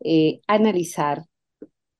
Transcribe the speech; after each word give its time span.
eh, 0.00 0.40
analizar 0.46 1.24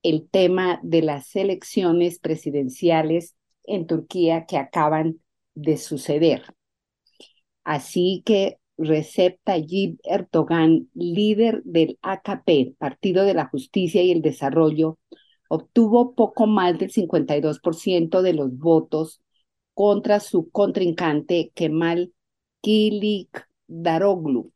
el 0.03 0.29
tema 0.29 0.81
de 0.83 1.03
las 1.03 1.35
elecciones 1.37 2.19
presidenciales 2.19 3.37
en 3.65 3.87
Turquía 3.87 4.47
que 4.47 4.57
acaban 4.57 5.21
de 5.55 5.77
suceder. 5.77 6.43
Así 7.65 8.23
que 8.25 8.59
Recep 8.79 9.41
Tayyip 9.43 10.01
Erdogan, 10.05 10.89
líder 10.95 11.63
del 11.65 11.99
AKP, 12.01 12.77
Partido 12.79 13.25
de 13.25 13.35
la 13.35 13.49
Justicia 13.49 14.03
y 14.03 14.13
el 14.13 14.23
Desarrollo, 14.23 14.99
obtuvo 15.49 16.15
poco 16.15 16.47
más 16.47 16.79
del 16.79 16.91
52% 16.91 18.23
de 18.23 18.33
los 18.35 18.57
votos 18.57 19.21
contra 19.75 20.21
su 20.21 20.51
contrincante 20.51 21.51
Kemal 21.55 22.13
Daroglu. 23.67 24.53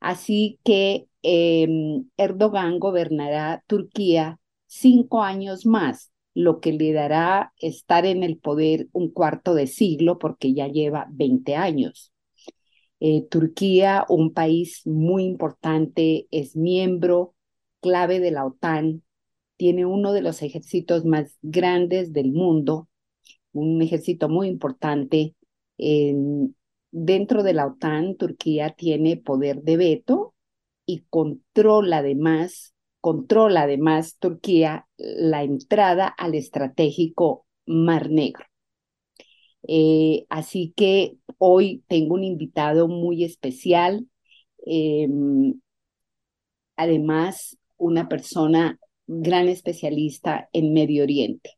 Así 0.00 0.58
que 0.64 1.06
em, 1.28 2.08
Erdogan 2.16 2.78
gobernará 2.78 3.64
Turquía 3.66 4.38
cinco 4.66 5.24
años 5.24 5.66
más, 5.66 6.12
lo 6.34 6.60
que 6.60 6.72
le 6.72 6.92
dará 6.92 7.52
estar 7.58 8.06
en 8.06 8.22
el 8.22 8.38
poder 8.38 8.86
un 8.92 9.10
cuarto 9.10 9.54
de 9.54 9.66
siglo 9.66 10.18
porque 10.20 10.54
ya 10.54 10.68
lleva 10.68 11.08
20 11.10 11.56
años. 11.56 12.12
Eh, 13.00 13.26
Turquía, 13.28 14.06
un 14.08 14.32
país 14.34 14.82
muy 14.86 15.24
importante, 15.24 16.28
es 16.30 16.54
miembro 16.54 17.34
clave 17.80 18.20
de 18.20 18.30
la 18.30 18.46
OTAN, 18.46 19.02
tiene 19.56 19.84
uno 19.84 20.12
de 20.12 20.22
los 20.22 20.42
ejércitos 20.42 21.04
más 21.04 21.38
grandes 21.42 22.12
del 22.12 22.30
mundo, 22.32 22.88
un 23.52 23.82
ejército 23.82 24.28
muy 24.28 24.46
importante. 24.48 25.34
dentro 26.92 27.42
de 27.42 27.52
la 27.52 27.66
OTAN, 27.66 28.16
Turquía 28.16 28.70
tiene 28.70 29.16
poder 29.16 29.62
de 29.62 29.76
veto 29.76 30.35
y 30.86 31.04
controla 31.10 31.98
además, 31.98 32.74
controla 33.00 33.62
además 33.62 34.16
Turquía 34.18 34.86
la 34.96 35.42
entrada 35.42 36.06
al 36.06 36.34
estratégico 36.34 37.44
Mar 37.66 38.08
Negro. 38.10 38.44
Eh, 39.68 40.26
así 40.28 40.72
que 40.76 41.16
hoy 41.38 41.82
tengo 41.88 42.14
un 42.14 42.24
invitado 42.24 42.86
muy 42.88 43.24
especial, 43.24 44.06
em, 44.64 45.60
además 46.76 47.58
una 47.76 48.08
persona 48.08 48.78
gran 49.06 49.48
especialista 49.48 50.48
en 50.52 50.72
Medio 50.72 51.02
Oriente. 51.02 51.50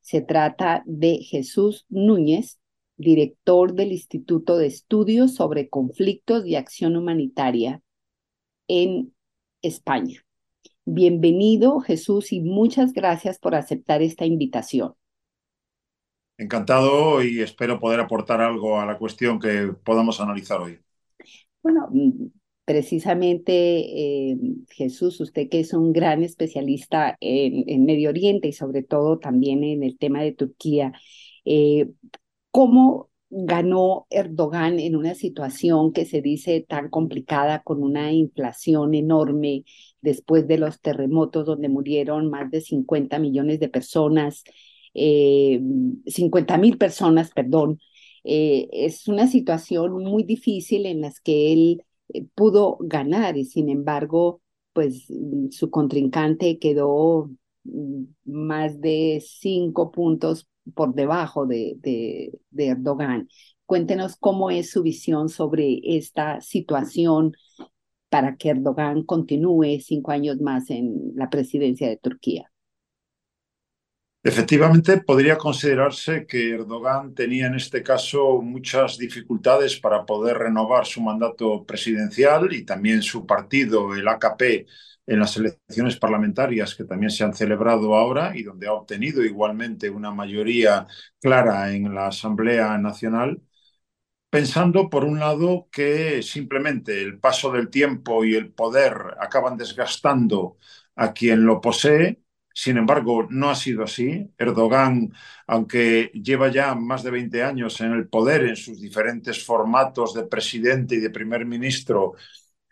Se 0.00 0.20
trata 0.22 0.82
de 0.86 1.18
Jesús 1.18 1.86
Núñez, 1.88 2.58
director 2.96 3.74
del 3.74 3.92
Instituto 3.92 4.56
de 4.56 4.66
Estudios 4.66 5.34
sobre 5.34 5.68
Conflictos 5.68 6.46
y 6.46 6.56
Acción 6.56 6.96
Humanitaria 6.96 7.80
en 8.68 9.14
España. 9.62 10.24
Bienvenido, 10.84 11.80
Jesús, 11.80 12.32
y 12.32 12.40
muchas 12.40 12.92
gracias 12.92 13.38
por 13.38 13.54
aceptar 13.54 14.02
esta 14.02 14.26
invitación. 14.26 14.94
Encantado 16.38 17.22
y 17.22 17.40
espero 17.40 17.78
poder 17.78 18.00
aportar 18.00 18.40
algo 18.40 18.80
a 18.80 18.86
la 18.86 18.98
cuestión 18.98 19.38
que 19.38 19.72
podamos 19.84 20.20
analizar 20.20 20.60
hoy. 20.60 20.80
Bueno, 21.62 21.88
precisamente 22.64 24.32
eh, 24.32 24.36
Jesús, 24.70 25.20
usted 25.20 25.48
que 25.48 25.60
es 25.60 25.72
un 25.72 25.92
gran 25.92 26.24
especialista 26.24 27.16
en, 27.20 27.84
Medio 27.84 28.10
Oriente 28.10 28.48
y 28.48 28.52
sobre 28.52 28.82
todo 28.82 29.20
también 29.20 29.62
en 29.62 29.84
el 29.84 29.98
tema 29.98 30.22
de 30.22 30.32
Turquía, 30.32 30.92
eh, 31.44 31.90
¿cómo 32.50 33.11
ganó 33.34 34.06
Erdogan 34.10 34.78
en 34.78 34.94
una 34.94 35.14
situación 35.14 35.92
que 35.92 36.04
se 36.04 36.20
dice 36.20 36.64
tan 36.68 36.90
complicada 36.90 37.62
con 37.62 37.82
una 37.82 38.12
inflación 38.12 38.94
enorme 38.94 39.64
después 40.02 40.46
de 40.46 40.58
los 40.58 40.80
terremotos 40.80 41.46
donde 41.46 41.70
murieron 41.70 42.28
más 42.28 42.50
de 42.50 42.60
50 42.60 43.18
millones 43.18 43.58
de 43.58 43.68
personas, 43.70 44.44
50 44.94 46.54
eh, 46.54 46.58
mil 46.58 46.76
personas, 46.76 47.30
perdón? 47.30 47.80
es 48.24 49.08
una 49.08 49.26
situación 49.26 50.04
muy 50.04 50.22
difícil 50.24 50.86
en 50.86 51.00
las 51.00 51.20
que 51.20 51.52
él 51.52 51.84
eh, 52.12 52.24
pudo 52.34 52.76
ganar 52.80 53.36
y 53.36 53.44
sin 53.44 53.68
embargo, 53.68 54.42
pues 54.72 55.06
su 55.50 55.70
contrincante 55.70 56.58
quedó 56.58 57.30
más 57.64 58.80
de 58.80 59.22
cinco 59.24 59.90
puntos 59.90 60.48
por 60.74 60.94
debajo 60.94 61.46
de, 61.46 62.30
Erdogan. 62.56 63.28
Cuéntenos 63.66 64.16
cómo 64.16 64.50
es 64.50 64.70
su 64.70 64.82
visión 64.82 65.28
sobre 65.28 65.80
esta 65.82 66.40
situación 66.40 67.32
para 68.08 68.36
que 68.36 68.50
Erdogan 68.50 69.04
continúe 69.04 69.80
cinco 69.80 70.10
años 70.10 70.40
más 70.40 70.70
en 70.70 71.12
la 71.14 71.30
presidencia 71.30 71.88
de 71.88 71.96
Turquía. 71.96 72.52
Efectivamente, 74.24 74.98
podría 74.98 75.36
considerarse 75.36 76.26
que 76.26 76.50
Erdogan 76.50 77.12
tenía 77.12 77.48
en 77.48 77.56
este 77.56 77.82
caso 77.82 78.40
muchas 78.40 78.96
dificultades 78.96 79.80
para 79.80 80.06
poder 80.06 80.38
renovar 80.38 80.86
su 80.86 81.00
mandato 81.00 81.64
presidencial 81.64 82.52
y 82.52 82.64
también 82.64 83.02
su 83.02 83.26
partido, 83.26 83.96
el 83.96 84.06
AKP, 84.06 84.66
en 85.06 85.18
las 85.20 85.36
elecciones 85.36 85.96
parlamentarias 85.98 86.74
que 86.74 86.84
también 86.84 87.10
se 87.10 87.24
han 87.24 87.34
celebrado 87.34 87.94
ahora 87.94 88.36
y 88.36 88.42
donde 88.44 88.68
ha 88.68 88.72
obtenido 88.74 89.22
igualmente 89.24 89.90
una 89.90 90.10
mayoría 90.12 90.86
clara 91.20 91.72
en 91.72 91.94
la 91.94 92.08
Asamblea 92.08 92.78
Nacional, 92.78 93.42
pensando 94.30 94.88
por 94.90 95.04
un 95.04 95.18
lado 95.20 95.68
que 95.70 96.22
simplemente 96.22 97.02
el 97.02 97.18
paso 97.20 97.52
del 97.52 97.68
tiempo 97.70 98.24
y 98.24 98.34
el 98.34 98.52
poder 98.52 98.94
acaban 99.20 99.56
desgastando 99.56 100.58
a 100.96 101.12
quien 101.12 101.44
lo 101.44 101.60
posee 101.60 102.18
sin 102.54 102.76
embargo, 102.76 103.26
no 103.30 103.48
ha 103.48 103.54
sido 103.54 103.82
así. 103.84 104.30
Erdogan, 104.36 105.10
aunque 105.46 106.10
lleva 106.12 106.50
ya 106.50 106.74
más 106.74 107.02
de 107.02 107.10
20 107.10 107.42
años 107.42 107.80
en 107.80 107.92
el 107.92 108.08
poder 108.08 108.44
en 108.44 108.56
sus 108.56 108.78
diferentes 108.78 109.42
formatos 109.44 110.12
de 110.14 110.24
presidente 110.24 110.96
y 110.96 110.98
de 111.00 111.08
primer 111.10 111.46
ministro, 111.46 112.12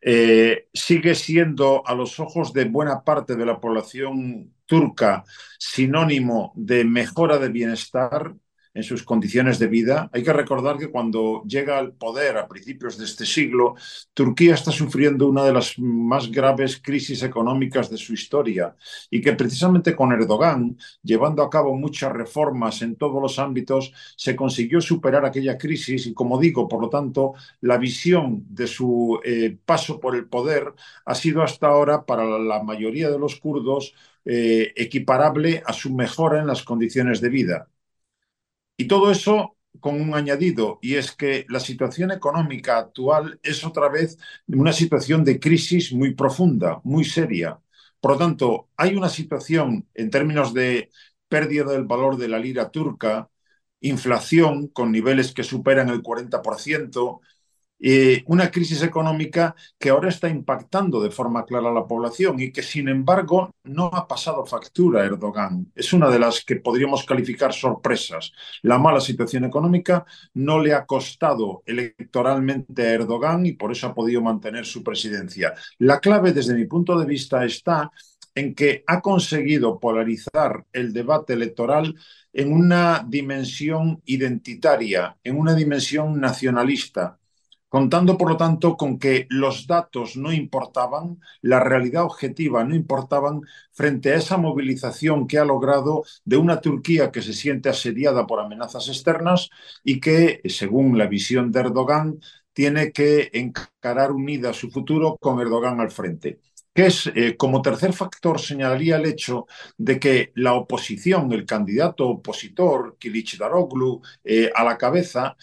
eh, 0.03 0.69
sigue 0.73 1.15
siendo 1.15 1.87
a 1.87 1.95
los 1.95 2.21
ojos 2.21 2.53
de 2.53 2.65
buena 2.65 3.03
parte 3.03 3.37
de 3.37 3.47
la 3.47 3.61
población 3.61 4.55
turca 4.67 5.25
sinónimo 5.59 6.53
de 6.55 6.85
mejora 6.85 7.39
de 7.39 7.49
bienestar, 7.49 8.35
en 8.75 8.83
sus 8.83 9.03
condiciones 9.03 9.59
de 9.59 9.67
vida. 9.67 10.11
Hay 10.13 10.23
que 10.23 10.33
recordar 10.33 10.79
que 10.79 10.91
cuando 10.91 11.43
llega 11.47 11.79
al 11.79 11.93
poder 11.93 12.37
a 12.37 12.49
principios 12.49 12.97
de 12.99 13.05
este 13.05 13.27
siglo, 13.27 13.75
Turquía 14.15 14.55
está 14.55 14.71
sufriendo 14.71 15.29
una 15.29 15.45
de 15.45 15.53
las 15.53 15.79
más 15.79 16.31
graves 16.31 16.81
crisis 16.83 17.23
económicas 17.23 17.91
de 17.91 17.97
su 17.97 18.15
historia 18.15 18.77
y 19.11 19.21
que 19.21 19.33
precisamente 19.33 19.95
con 19.97 20.13
Erdogan, 20.13 20.77
llevando 21.03 21.43
a 21.43 21.51
cabo 21.51 21.77
muchas 21.77 22.13
reformas 22.13 22.83
en 22.83 22.97
todos 22.97 23.21
los 23.21 23.39
ámbitos, 23.39 23.93
se 24.17 24.37
consiguió 24.37 24.81
superar 24.81 25.25
aquella 25.25 25.59
crisis 25.59 26.07
y, 26.07 26.15
como 26.15 26.39
digo, 26.39 26.69
por 26.69 26.81
lo 26.81 26.89
tanto, 26.89 27.35
la 27.61 27.79
visión 27.79 28.45
de 28.49 28.67
su 28.67 29.21
eh, 29.25 29.57
paso 29.65 30.01
por 30.01 30.15
el 30.15 30.27
poder 30.27 30.73
ha 31.05 31.15
sido 31.15 31.43
hasta 31.43 31.69
ahora 31.69 32.05
para 32.05 32.25
la 32.39 32.63
mayoría 32.63 33.11
de 33.11 33.19
los 33.19 33.37
kurdos 33.37 33.95
eh, 34.25 34.73
equiparable 34.77 35.63
a 35.65 35.73
su 35.73 35.95
mejora 35.95 36.41
en 36.41 36.47
las 36.47 36.63
condiciones 36.63 37.21
de 37.21 37.29
vida. 37.31 37.69
Y 38.81 38.89
todo 38.89 39.11
eso 39.11 39.57
con 39.81 40.01
un 40.01 40.15
añadido, 40.15 40.79
y 40.83 40.95
es 40.97 41.13
que 41.13 41.45
la 41.51 41.61
situación 41.61 42.11
económica 42.13 42.79
actual 42.79 43.39
es 43.43 43.63
otra 43.65 43.89
vez 43.91 44.17
una 44.49 44.73
situación 44.73 45.23
de 45.25 45.39
crisis 45.39 45.93
muy 45.93 46.15
profunda, 46.15 46.81
muy 46.85 47.05
seria. 47.05 47.61
Por 48.01 48.13
lo 48.13 48.19
tanto, 48.19 48.71
hay 48.79 48.95
una 48.97 49.11
situación 49.11 49.87
en 49.95 50.11
términos 50.11 50.55
de 50.55 50.91
pérdida 51.29 51.65
del 51.73 51.85
valor 51.85 52.17
de 52.17 52.29
la 52.29 52.39
lira 52.39 52.71
turca, 52.71 53.31
inflación 53.81 54.69
con 54.69 54.93
niveles 54.93 55.33
que 55.35 55.45
superan 55.45 55.91
el 55.91 56.03
40%, 56.03 57.21
eh, 57.83 58.23
una 58.27 58.51
crisis 58.51 58.83
económica 58.83 59.55
que 59.79 59.89
ahora 59.89 60.11
está 60.11 60.29
impactando 60.29 61.01
de 61.01 61.11
forma 61.11 61.47
clara 61.47 61.71
a 61.71 61.73
la 61.73 61.87
población 61.87 62.39
y 62.41 62.53
que, 62.53 62.63
sin 62.63 62.89
embargo, 62.89 63.55
no 63.65 63.87
ha 63.87 64.07
pasado 64.07 64.45
factura 64.45 65.01
a 65.01 65.07
Erdogan. 65.07 65.73
Es 65.75 65.93
una 65.93 66.11
de 66.11 66.19
las 66.19 66.45
que 66.45 66.57
podríamos 66.57 67.05
calificar 67.05 67.55
sorpresas. 67.55 68.33
La 68.63 68.79
mala 68.79 69.01
situación 69.01 69.45
económica 69.45 70.05
no 70.35 70.61
le 70.61 70.75
ha 70.75 70.85
costado 70.85 71.63
electoralmente 71.65 72.83
a 72.83 72.93
Erdogan 72.93 73.47
y 73.47 73.53
por 73.53 73.73
eso 73.73 73.87
ha 73.87 73.95
podido 73.95 74.21
mantener 74.21 74.67
su 74.67 74.83
presidencia. 74.83 75.55
La 75.79 76.01
clave, 76.01 76.33
desde 76.33 76.55
mi 76.55 76.67
punto 76.67 76.99
de 76.99 77.07
vista, 77.07 77.45
está 77.45 77.91
en 78.35 78.55
que 78.55 78.85
ha 78.87 79.01
conseguido 79.01 79.81
polarizar 79.81 80.65
el 80.73 80.93
debate 80.93 81.33
electoral 81.33 81.95
en 82.33 82.53
una 82.53 83.05
dimensión 83.07 84.01
identitaria, 84.05 85.17
en 85.25 85.37
una 85.37 85.55
dimensión 85.55 86.21
nacionalista, 86.21 87.19
contando 87.71 88.19
por 88.19 88.29
lo 88.31 88.37
tanto 88.37 88.77
con 88.77 88.99
que 88.99 89.27
los 89.31 89.67
datos 89.67 90.17
no 90.17 90.33
importaban, 90.33 91.21
la 91.41 91.61
realidad 91.61 92.05
objetiva 92.05 92.65
no 92.65 92.75
importaban 92.75 93.43
frente 93.73 94.13
a 94.13 94.17
esa 94.17 94.37
movilización 94.37 95.27
que 95.27 95.39
ha 95.39 95.45
logrado 95.45 96.03
de 96.25 96.37
una 96.37 96.61
Turquía 96.61 97.13
que 97.13 97.23
se 97.23 97.33
siente 97.33 97.71
asediada 97.71 98.27
por 98.27 98.41
amenazas 98.41 98.89
externas 98.89 99.49
y 99.85 100.01
que, 100.01 100.41
según 100.47 100.99
la 100.99 101.07
visión 101.07 101.53
de 101.53 101.61
Erdogan, 101.61 102.21
tiene 102.53 102.93
que 102.93 103.31
encarar 103.33 104.13
unida 104.13 104.53
su 104.53 104.71
futuro 104.71 105.17
con 105.19 105.41
Erdogan 105.41 105.81
al 105.81 105.91
frente 105.93 106.41
que 106.75 106.87
es, 106.87 107.07
eh, 107.15 107.37
como 107.37 107.63
tercer 107.63 107.93
factor, 107.93 108.41
señalaría 108.41 108.97
el 108.97 109.07
hecho 109.07 109.47
de 109.77 109.99
que 109.99 110.33
la 110.37 110.55
oposición, 110.55 111.33
el 111.33 111.45
candidato 111.45 112.09
opositor, 112.09 112.97
Kilic 112.99 113.37
Daroglu, 113.39 114.01
eh, 114.25 114.53
a 114.55 114.65
la 114.65 114.79
cabeza, 114.79 115.37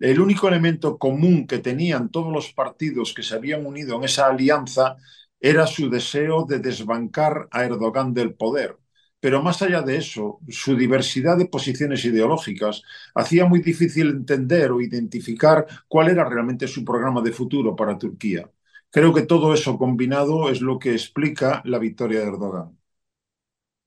el 0.00 0.20
único 0.20 0.48
elemento 0.48 0.98
común 0.98 1.46
que 1.46 1.58
tenían 1.58 2.10
todos 2.10 2.32
los 2.32 2.52
partidos 2.52 3.14
que 3.14 3.22
se 3.22 3.34
habían 3.36 3.66
unido 3.66 3.96
en 3.98 4.04
esa 4.04 4.26
alianza 4.26 4.96
era 5.40 5.66
su 5.66 5.90
deseo 5.90 6.44
de 6.44 6.58
desbancar 6.58 7.48
a 7.50 7.64
Erdogan 7.64 8.14
del 8.14 8.34
poder. 8.34 8.76
Pero 9.20 9.42
más 9.42 9.60
allá 9.62 9.82
de 9.82 9.96
eso, 9.98 10.40
su 10.48 10.76
diversidad 10.76 11.36
de 11.36 11.46
posiciones 11.46 12.04
ideológicas 12.06 12.82
hacía 13.14 13.44
muy 13.46 13.60
difícil 13.60 14.08
entender 14.10 14.70
o 14.72 14.80
identificar 14.80 15.66
cuál 15.88 16.08
era 16.08 16.24
realmente 16.24 16.66
su 16.68 16.84
programa 16.84 17.20
de 17.22 17.32
futuro 17.32 17.76
para 17.76 17.98
Turquía. 17.98 18.50
Creo 18.90 19.12
que 19.14 19.22
todo 19.22 19.52
eso 19.54 19.78
combinado 19.78 20.50
es 20.50 20.60
lo 20.62 20.78
que 20.78 20.92
explica 20.92 21.60
la 21.66 21.78
victoria 21.78 22.20
de 22.20 22.26
Erdogan. 22.28 22.78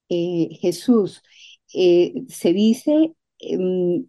Eh, 0.09 0.49
Jesús, 0.61 1.23
eh, 1.73 2.13
se 2.29 2.53
dice 2.53 3.13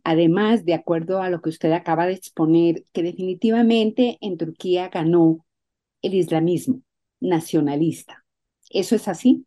además, 0.04 0.64
de 0.64 0.74
acuerdo 0.74 1.22
a 1.22 1.30
lo 1.30 1.40
que 1.40 1.50
usted 1.50 1.72
acaba 1.72 2.06
de 2.06 2.14
exponer, 2.14 2.84
que 2.92 3.02
definitivamente 3.02 4.18
en 4.20 4.36
Turquía 4.36 4.88
ganó 4.88 5.44
el 6.02 6.14
islamismo 6.14 6.82
nacionalista. 7.20 8.24
¿Eso 8.70 8.96
es 8.96 9.08
así? 9.08 9.46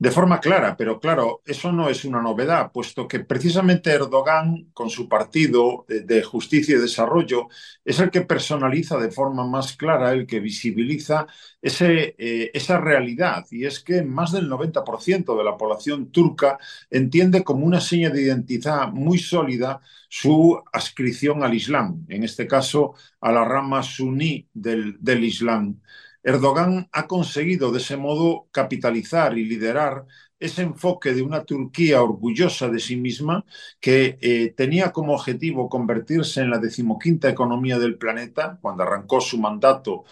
De 0.00 0.12
forma 0.12 0.38
clara, 0.38 0.76
pero 0.76 1.00
claro, 1.00 1.42
eso 1.44 1.72
no 1.72 1.88
es 1.88 2.04
una 2.04 2.22
novedad, 2.22 2.70
puesto 2.70 3.08
que 3.08 3.18
precisamente 3.20 3.90
Erdogan, 3.90 4.70
con 4.72 4.90
su 4.90 5.08
partido 5.08 5.84
de 5.88 6.22
justicia 6.22 6.76
y 6.76 6.80
desarrollo, 6.80 7.48
es 7.84 7.98
el 7.98 8.10
que 8.10 8.20
personaliza 8.22 8.96
de 8.98 9.10
forma 9.10 9.44
más 9.44 9.76
clara, 9.76 10.12
el 10.12 10.26
que 10.26 10.38
visibiliza 10.38 11.26
eh, 11.60 12.50
esa 12.54 12.78
realidad. 12.78 13.44
Y 13.50 13.64
es 13.66 13.80
que 13.80 14.02
más 14.02 14.30
del 14.30 14.48
90% 14.48 15.36
de 15.36 15.44
la 15.44 15.56
población 15.56 16.12
turca 16.12 16.58
entiende 16.90 17.42
como 17.42 17.66
una 17.66 17.80
seña 17.80 18.10
de 18.10 18.22
identidad 18.22 18.88
muy 18.92 19.18
sólida 19.18 19.80
su 20.08 20.62
adscripción 20.72 21.42
al 21.42 21.54
Islam, 21.54 22.06
en 22.08 22.22
este 22.22 22.46
caso 22.46 22.94
a 23.20 23.32
la 23.32 23.44
rama 23.44 23.82
suní 23.82 24.48
del 24.54 25.24
Islam. 25.24 25.80
Erdogan 26.22 26.88
ha 26.92 27.06
conseguido 27.06 27.70
de 27.72 27.78
ese 27.78 27.96
modo 27.96 28.48
capitalizar 28.52 29.36
y 29.38 29.44
liderar 29.44 30.04
ese 30.38 30.62
enfoque 30.62 31.14
de 31.14 31.22
una 31.22 31.44
Turquía 31.44 32.02
orgullosa 32.02 32.68
de 32.68 32.78
sí 32.78 32.96
misma 32.96 33.44
que 33.80 34.18
eh, 34.20 34.54
tenía 34.56 34.92
como 34.92 35.14
objetivo 35.14 35.68
convertirse 35.68 36.40
en 36.40 36.50
la 36.50 36.58
decimoquinta 36.58 37.28
economía 37.28 37.78
del 37.78 37.98
planeta 37.98 38.58
cuando 38.60 38.84
arrancó 38.84 39.20
su 39.20 39.38
mandato 39.38 40.04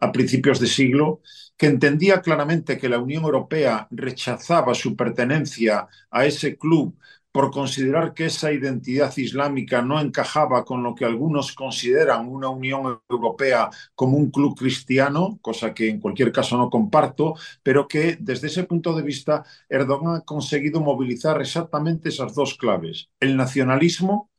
a 0.00 0.12
principios 0.12 0.60
de 0.60 0.66
siglo, 0.66 1.20
que 1.56 1.66
entendía 1.66 2.20
claramente 2.20 2.78
que 2.78 2.88
la 2.88 2.98
Unión 2.98 3.24
Europea 3.24 3.86
rechazaba 3.90 4.74
su 4.74 4.96
pertenencia 4.96 5.88
a 6.10 6.26
ese 6.26 6.56
club 6.56 6.96
por 7.32 7.50
considerar 7.52 8.12
que 8.14 8.26
esa 8.26 8.52
identidad 8.52 9.16
islámica 9.16 9.82
no 9.82 10.00
encajaba 10.00 10.64
con 10.64 10.82
lo 10.82 10.94
que 10.94 11.04
algunos 11.04 11.52
consideran 11.52 12.28
una 12.28 12.48
Unión 12.48 13.00
Europea 13.08 13.70
como 13.94 14.16
un 14.16 14.30
club 14.30 14.56
cristiano, 14.58 15.38
cosa 15.40 15.72
que 15.74 15.88
en 15.88 16.00
cualquier 16.00 16.32
caso 16.32 16.56
no 16.56 16.70
comparto, 16.70 17.34
pero 17.62 17.86
que 17.88 18.16
desde 18.20 18.48
ese 18.48 18.64
punto 18.64 18.94
de 18.94 19.02
vista 19.02 19.44
Erdogan 19.68 20.16
ha 20.16 20.20
conseguido 20.24 20.80
movilizar 20.80 21.40
exactamente 21.40 22.08
esas 22.08 22.34
dos 22.34 22.54
claves, 22.56 23.08
el 23.20 23.36
nacionalismo 23.36 24.30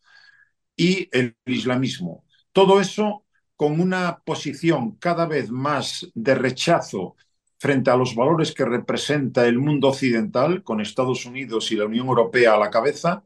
y 0.76 1.10
el 1.12 1.36
islamismo. 1.46 2.26
Todo 2.52 2.82
eso 2.82 3.26
con 3.56 3.80
una 3.80 4.20
posición 4.26 4.96
cada 4.98 5.26
vez 5.26 5.50
más 5.52 6.10
de 6.16 6.36
rechazo 6.36 7.16
frente 7.62 7.92
a 7.92 7.96
los 7.96 8.16
valores 8.16 8.56
que 8.56 8.66
representa 8.66 9.48
el 9.48 9.60
mundo 9.60 9.90
occidental, 9.90 10.64
con 10.64 10.82
Estados 10.82 11.28
Unidos 11.28 11.72
y 11.72 11.76
la 11.76 11.86
Unión 11.86 12.08
Europea 12.08 12.56
a 12.56 12.58
la 12.58 12.72
cabeza, 12.72 13.24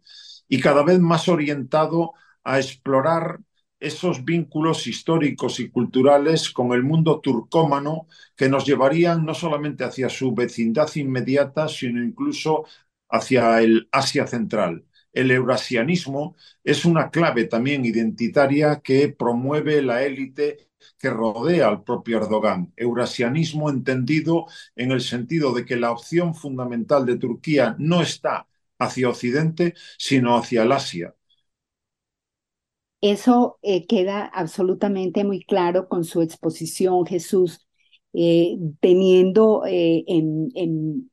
y 0.50 0.60
cada 0.60 0.84
vez 0.84 1.00
más 1.00 1.30
orientado 1.30 2.14
a 2.44 2.60
explorar 2.60 3.40
esos 3.80 4.26
vínculos 4.26 4.88
históricos 4.88 5.62
y 5.62 5.70
culturales 5.70 6.50
con 6.52 6.74
el 6.74 6.84
mundo 6.84 7.22
turcómano 7.22 8.08
que 8.36 8.50
nos 8.50 8.66
llevarían 8.66 9.26
no 9.26 9.34
solamente 9.34 9.86
hacia 9.86 10.10
su 10.10 10.34
vecindad 10.36 10.94
inmediata, 10.96 11.70
sino 11.70 12.04
incluso 12.04 12.66
hacia 13.08 13.62
el 13.62 13.88
Asia 13.90 14.28
Central. 14.28 14.84
El 15.16 15.32
eurasianismo 15.32 16.36
es 16.64 16.86
una 16.86 17.10
clave 17.10 17.46
también 17.46 17.86
identitaria 17.86 18.82
que 18.82 19.08
promueve 19.10 19.82
la 19.82 20.04
élite 20.04 20.70
que 21.00 21.10
rodea 21.10 21.70
al 21.70 21.84
propio 21.84 22.18
Erdogan. 22.18 22.74
Eurasianismo 22.76 23.70
entendido 23.70 24.46
en 24.76 24.92
el 24.92 25.02
sentido 25.02 25.54
de 25.54 25.66
que 25.66 25.78
la 25.78 25.92
opción 25.92 26.36
fundamental 26.36 27.06
de 27.06 27.18
Turquía 27.18 27.76
no 27.80 28.02
está 28.02 28.48
hacia 28.78 29.10
Occidente, 29.10 29.74
sino 29.98 30.36
hacia 30.38 30.64
el 30.64 30.74
Asia. 30.74 31.16
Eso 33.00 33.58
eh, 33.62 33.88
queda 33.88 34.26
absolutamente 34.26 35.24
muy 35.24 35.44
claro 35.46 35.88
con 35.88 36.04
su 36.04 36.22
exposición, 36.22 37.06
Jesús, 37.06 37.66
eh, 38.14 38.58
teniendo 38.82 39.64
eh, 39.66 40.04
en, 40.08 40.50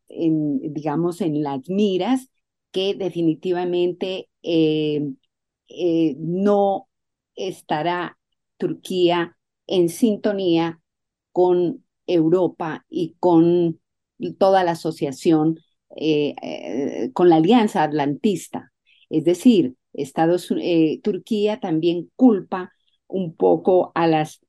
en, 0.08 0.74
digamos, 0.74 1.20
en 1.20 1.42
las 1.42 1.68
miras 1.68 2.31
que 2.72 2.94
definitivamente 2.94 4.28
no 6.18 6.88
estará 7.34 8.18
Turquía 8.56 9.36
en 9.66 9.88
sintonía 9.88 10.80
con 11.32 11.84
Europa 12.06 12.84
y 12.88 13.16
con 13.18 13.80
toda 14.38 14.64
la 14.64 14.72
asociación, 14.72 15.58
eh, 15.96 16.34
eh, 16.42 17.10
con 17.12 17.28
la 17.28 17.36
Alianza 17.36 17.82
Atlantista. 17.82 18.72
Es 19.10 19.24
decir, 19.24 19.74
Estados, 19.92 20.52
eh, 20.58 21.00
Turquía 21.02 21.60
también 21.60 22.10
culpa 22.16 22.72
un 23.08 23.34
poco 23.34 23.92
a 23.94 24.06
las 24.06 24.40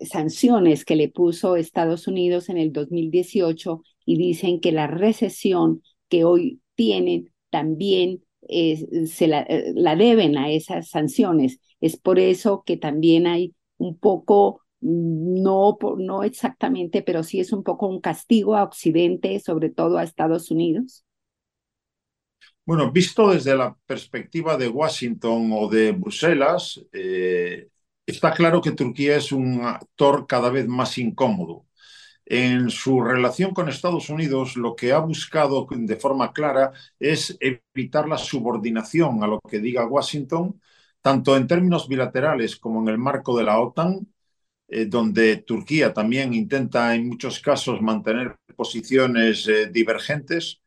sanciones 0.00 0.84
que 0.84 0.94
le 0.94 1.08
puso 1.08 1.56
Estados 1.56 2.06
Unidos 2.06 2.48
en 2.48 2.58
el 2.58 2.72
2018 2.72 3.82
y 4.04 4.16
dicen 4.16 4.60
que 4.60 4.70
la 4.70 4.86
recesión 4.86 5.82
que 6.08 6.22
hoy 6.22 6.60
tienen 6.76 7.32
también 7.50 8.22
se 8.48 9.26
la 9.26 9.96
deben 9.96 10.38
a 10.38 10.50
esas 10.50 10.88
sanciones. 10.90 11.60
Es 11.80 11.96
por 11.96 12.18
eso 12.18 12.62
que 12.64 12.76
también 12.76 13.26
hay 13.26 13.54
un 13.78 13.98
poco, 13.98 14.62
no, 14.80 15.78
no 15.98 16.22
exactamente, 16.22 17.02
pero 17.02 17.22
sí 17.22 17.40
es 17.40 17.52
un 17.52 17.62
poco 17.62 17.88
un 17.88 18.00
castigo 18.00 18.56
a 18.56 18.64
Occidente, 18.64 19.38
sobre 19.40 19.70
todo 19.70 19.98
a 19.98 20.04
Estados 20.04 20.50
Unidos? 20.50 21.04
Bueno, 22.64 22.92
visto 22.92 23.30
desde 23.30 23.56
la 23.56 23.74
perspectiva 23.86 24.56
de 24.58 24.68
Washington 24.68 25.50
o 25.52 25.68
de 25.68 25.92
Bruselas, 25.92 26.84
eh, 26.92 27.68
está 28.04 28.32
claro 28.32 28.60
que 28.60 28.72
Turquía 28.72 29.16
es 29.16 29.32
un 29.32 29.62
actor 29.62 30.26
cada 30.26 30.50
vez 30.50 30.68
más 30.68 30.98
incómodo. 30.98 31.64
En 32.30 32.68
su 32.70 33.00
relación 33.00 33.54
con 33.54 33.68
Estados 33.70 34.10
Unidos, 34.10 34.56
lo 34.56 34.76
que 34.76 34.92
ha 34.92 34.98
buscado 34.98 35.66
de 35.70 35.96
forma 35.96 36.32
clara 36.32 36.72
es 36.98 37.38
evitar 37.40 38.06
la 38.06 38.18
subordinación 38.18 39.22
a 39.24 39.26
lo 39.26 39.40
que 39.40 39.60
diga 39.60 39.86
Washington 39.86 40.60
tanto 41.00 41.36
en 41.36 41.46
términos 41.46 41.88
bilaterales 41.88 42.56
como 42.56 42.82
en 42.82 42.88
el 42.88 42.98
marco 42.98 43.36
de 43.38 43.44
la 43.44 43.58
OTAN, 43.60 44.06
eh, 44.68 44.86
donde 44.86 45.38
Turquía 45.38 45.94
también 45.94 46.34
intenta 46.34 46.94
en 46.94 47.08
muchos 47.08 47.40
casos 47.40 47.80
mantener 47.82 48.36
posiciones 48.56 49.48
eh, 49.48 49.68
divergentes. 49.70 50.62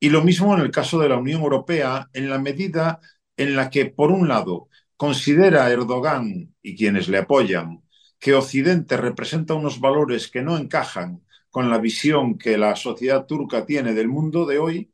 Y 0.00 0.10
lo 0.10 0.24
mismo 0.24 0.54
en 0.54 0.62
el 0.62 0.72
caso 0.72 1.00
de 1.00 1.10
la 1.10 1.18
Unión 1.18 1.42
Europea, 1.42 2.10
en 2.14 2.30
la 2.30 2.38
medida 2.40 3.00
en 3.36 3.56
la 3.56 3.70
que, 3.70 3.86
por 3.86 4.12
un 4.12 4.28
lado, 4.28 4.68
considera 4.96 5.70
Erdogan 5.70 6.54
y 6.62 6.76
quienes 6.76 7.08
le 7.08 7.18
apoyan 7.18 7.83
que 8.24 8.32
Occidente 8.32 8.96
representa 8.96 9.52
unos 9.52 9.80
valores 9.80 10.28
que 10.28 10.40
no 10.40 10.56
encajan 10.56 11.22
con 11.50 11.68
la 11.68 11.76
visión 11.76 12.38
que 12.38 12.56
la 12.56 12.74
sociedad 12.74 13.26
turca 13.26 13.66
tiene 13.66 13.92
del 13.92 14.08
mundo 14.08 14.46
de 14.46 14.58
hoy, 14.58 14.90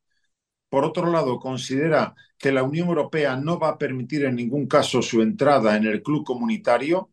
por 0.69 0.85
otro 0.85 1.13
lado, 1.13 1.39
considera 1.39 2.17
que 2.37 2.51
la 2.51 2.65
Unión 2.65 2.89
Europea 2.89 3.37
no 3.37 3.57
va 3.61 3.69
a 3.69 3.79
permitir 3.79 4.25
en 4.25 4.35
ningún 4.35 4.67
caso 4.67 5.01
su 5.01 5.23
entrada 5.23 5.77
en 5.77 5.87
el 5.87 6.03
club 6.03 6.25
comunitario 6.25 7.13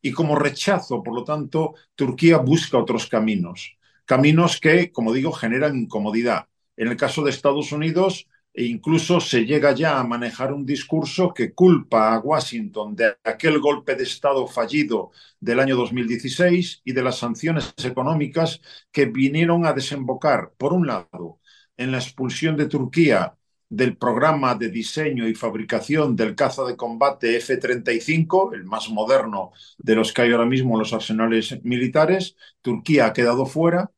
y 0.00 0.10
como 0.10 0.36
rechazo, 0.36 1.02
por 1.02 1.14
lo 1.14 1.22
tanto, 1.22 1.74
Turquía 1.94 2.38
busca 2.38 2.78
otros 2.78 3.06
caminos, 3.06 3.76
caminos 4.06 4.58
que, 4.58 4.90
como 4.90 5.12
digo, 5.12 5.32
generan 5.32 5.76
incomodidad. 5.76 6.46
En 6.78 6.88
el 6.88 6.96
caso 6.96 7.22
de 7.22 7.28
Estados 7.28 7.72
Unidos, 7.72 8.26
e 8.58 8.64
incluso 8.64 9.20
se 9.20 9.46
llega 9.46 9.72
ya 9.72 10.00
a 10.00 10.04
manejar 10.04 10.52
un 10.52 10.66
discurso 10.66 11.32
que 11.32 11.54
culpa 11.54 12.12
a 12.12 12.18
Washington 12.18 12.96
de 12.96 13.16
aquel 13.22 13.60
golpe 13.60 13.94
de 13.94 14.02
Estado 14.02 14.48
fallido 14.48 15.12
del 15.38 15.60
año 15.60 15.76
2016 15.76 16.82
y 16.84 16.92
de 16.92 17.02
las 17.04 17.18
sanciones 17.18 17.72
económicas 17.84 18.60
que 18.90 19.06
vinieron 19.06 19.64
a 19.64 19.72
desembocar, 19.72 20.54
por 20.58 20.72
un 20.72 20.88
lado, 20.88 21.38
en 21.76 21.92
la 21.92 21.98
expulsión 21.98 22.56
de 22.56 22.66
Turquía 22.66 23.36
del 23.68 23.96
programa 23.96 24.56
de 24.56 24.70
diseño 24.70 25.28
y 25.28 25.36
fabricación 25.36 26.16
del 26.16 26.34
caza 26.34 26.64
de 26.64 26.76
combate 26.76 27.36
F-35, 27.36 28.54
el 28.54 28.64
más 28.64 28.90
moderno 28.90 29.52
de 29.78 29.94
los 29.94 30.12
que 30.12 30.22
hay 30.22 30.32
ahora 30.32 30.46
mismo 30.46 30.74
en 30.74 30.80
los 30.80 30.92
arsenales 30.92 31.62
militares. 31.62 32.34
Turquía 32.60 33.06
ha 33.06 33.12
quedado 33.12 33.46
fuera. 33.46 33.92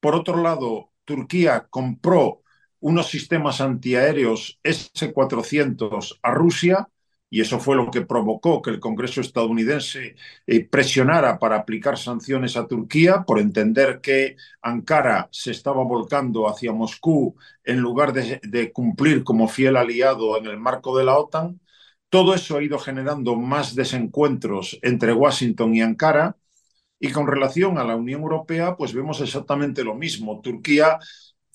Por 0.00 0.14
otro 0.14 0.42
lado, 0.42 0.90
Turquía 1.06 1.66
compró 1.70 2.43
unos 2.84 3.08
sistemas 3.08 3.60
antiaéreos 3.62 4.60
S-400 4.62 6.18
a 6.22 6.32
Rusia 6.32 6.88
y 7.30 7.40
eso 7.40 7.58
fue 7.58 7.76
lo 7.76 7.90
que 7.90 8.02
provocó 8.02 8.60
que 8.60 8.68
el 8.70 8.78
Congreso 8.78 9.22
estadounidense 9.22 10.16
eh, 10.46 10.68
presionara 10.68 11.38
para 11.38 11.56
aplicar 11.56 11.96
sanciones 11.98 12.56
a 12.58 12.66
Turquía 12.66 13.24
por 13.26 13.40
entender 13.40 14.00
que 14.02 14.36
Ankara 14.60 15.28
se 15.32 15.50
estaba 15.50 15.82
volcando 15.82 16.46
hacia 16.46 16.72
Moscú 16.72 17.34
en 17.64 17.80
lugar 17.80 18.12
de, 18.12 18.38
de 18.42 18.70
cumplir 18.70 19.24
como 19.24 19.48
fiel 19.48 19.76
aliado 19.76 20.36
en 20.36 20.44
el 20.46 20.58
marco 20.58 20.96
de 20.98 21.04
la 21.04 21.16
OTAN. 21.18 21.60
Todo 22.10 22.34
eso 22.34 22.58
ha 22.58 22.62
ido 22.62 22.78
generando 22.78 23.34
más 23.34 23.74
desencuentros 23.74 24.78
entre 24.82 25.14
Washington 25.14 25.74
y 25.74 25.80
Ankara. 25.82 26.36
Y 26.98 27.10
con 27.12 27.26
relación 27.26 27.78
a 27.78 27.84
la 27.84 27.96
Unión 27.96 28.22
Europea, 28.22 28.76
pues 28.76 28.94
vemos 28.94 29.20
exactamente 29.20 29.84
lo 29.84 29.94
mismo. 29.94 30.40
Turquía 30.40 30.98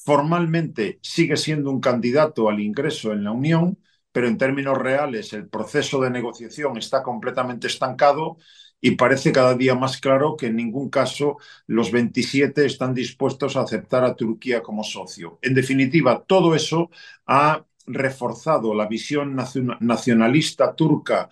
formalmente 0.09 0.99
sigue 1.03 1.37
siendo 1.37 1.69
un 1.69 1.79
candidato 1.81 2.49
al 2.49 2.59
ingreso 2.59 3.13
en 3.13 3.23
la 3.23 3.31
Unión, 3.31 3.77
pero 4.11 4.27
en 4.27 4.37
términos 4.39 4.77
reales 4.77 5.33
el 5.33 5.47
proceso 5.47 6.01
de 6.01 6.09
negociación 6.09 6.77
está 6.77 7.03
completamente 7.03 7.67
estancado 7.67 8.37
y 8.81 8.91
parece 8.91 9.31
cada 9.31 9.53
día 9.55 9.75
más 9.75 9.99
claro 9.99 10.35
que 10.35 10.47
en 10.47 10.55
ningún 10.55 10.89
caso 10.89 11.37
los 11.67 11.91
27 11.91 12.65
están 12.65 12.93
dispuestos 12.95 13.55
a 13.55 13.61
aceptar 13.61 14.03
a 14.03 14.15
Turquía 14.15 14.63
como 14.63 14.83
socio. 14.83 15.37
En 15.43 15.53
definitiva, 15.53 16.23
todo 16.25 16.55
eso 16.55 16.89
ha 17.27 17.65
reforzado 17.89 18.75
la 18.75 18.87
visión 18.87 19.35
nacionalista 19.35 20.75
turca 20.75 21.29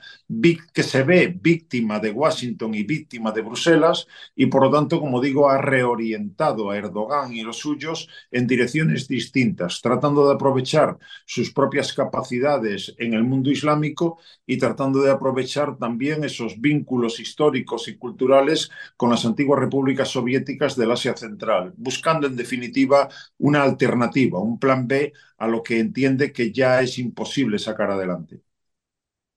que 0.74 0.84
se 0.84 1.04
ve 1.04 1.28
víctima 1.40 2.00
de 2.00 2.12
Washington 2.12 2.74
y 2.74 2.84
víctima 2.84 3.32
de 3.32 3.42
Bruselas 3.42 4.08
y 4.36 4.48
por 4.48 4.64
lo 4.64 4.72
tanto, 4.72 5.00
como 5.00 5.22
digo, 5.22 5.50
ha 5.50 5.60
reorientado 5.60 6.72
a 6.72 6.78
Erdogan 6.78 7.34
y 7.34 7.44
los 7.44 7.58
suyos 7.58 8.10
en 8.32 8.48
direcciones 8.48 9.08
distintas, 9.08 9.82
tratando 9.82 10.28
de 10.28 10.34
aprovechar 10.34 10.98
sus 11.26 11.54
propias 11.54 11.94
capacidades 11.94 12.96
en 12.98 13.14
el 13.14 13.24
mundo 13.24 13.52
islámico 13.52 14.20
y 14.46 14.58
tratando 14.58 15.02
de 15.02 15.12
aprovechar 15.12 15.78
también 15.78 16.24
esos 16.24 16.60
vínculos 16.60 17.20
históricos 17.20 17.88
y 17.88 17.98
culturales 17.98 18.72
con 18.96 19.12
las 19.12 19.26
antiguas 19.26 19.60
repúblicas 19.60 20.10
soviéticas 20.10 20.76
del 20.76 20.92
Asia 20.92 21.16
Central, 21.16 21.74
buscando 21.78 22.26
en 22.26 22.36
definitiva 22.36 23.10
una 23.38 23.62
alternativa, 23.62 24.40
un 24.40 24.60
plan 24.60 24.88
B 24.88 25.14
a 25.38 25.48
lo 25.48 25.62
que 25.62 25.80
entiende 25.80 26.32
que 26.32 26.47
ya 26.52 26.82
es 26.82 26.98
imposible 27.00 27.60
sacar 27.60 27.92
adelante. 27.92 28.42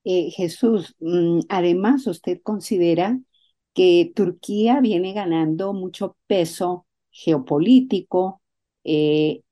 Eh, 0.05 0.31
Jesús, 0.31 0.95
mm, 1.01 1.41
además 1.49 2.07
usted 2.07 2.41
considera 2.43 3.21
que 3.75 4.13
Turquía 4.15 4.81
viene 4.81 5.13
ganando 5.13 5.73
mucho 5.73 6.17
peso 6.27 6.87
geopolítico 7.11 8.43
eh, 8.85 9.43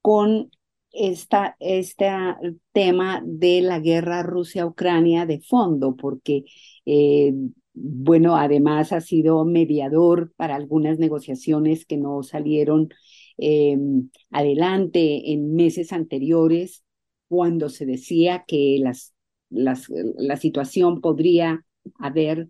con 0.00 0.50
esta, 0.92 1.56
este 1.60 2.10
tema 2.72 3.22
de 3.24 3.60
la 3.62 3.80
guerra 3.80 4.22
Rusia-Ucrania 4.22 5.26
de 5.26 5.40
fondo, 5.40 5.96
porque, 5.96 6.44
eh, 6.86 7.34
bueno, 7.74 8.36
además 8.36 8.92
ha 8.92 9.00
sido 9.00 9.44
mediador 9.44 10.32
para 10.36 10.56
algunas 10.56 10.98
negociaciones 10.98 11.84
que 11.84 11.96
no 11.96 12.22
salieron 12.22 12.88
Em, 13.38 14.10
adelante 14.32 15.32
en 15.32 15.54
meses 15.54 15.92
anteriores, 15.92 16.82
cuando 17.28 17.68
se 17.68 17.86
decía 17.86 18.44
que 18.46 18.78
las, 18.80 19.14
la 19.50 20.36
situación 20.36 21.00
podría 21.00 21.64
haber, 21.98 22.48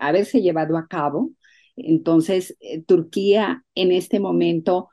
haberse 0.00 0.40
llevado 0.42 0.76
a 0.76 0.86
cabo. 0.88 1.32
Entonces, 1.76 2.56
eh, 2.60 2.82
Turquía 2.82 3.64
en 3.74 3.92
este 3.92 4.20
momento 4.20 4.88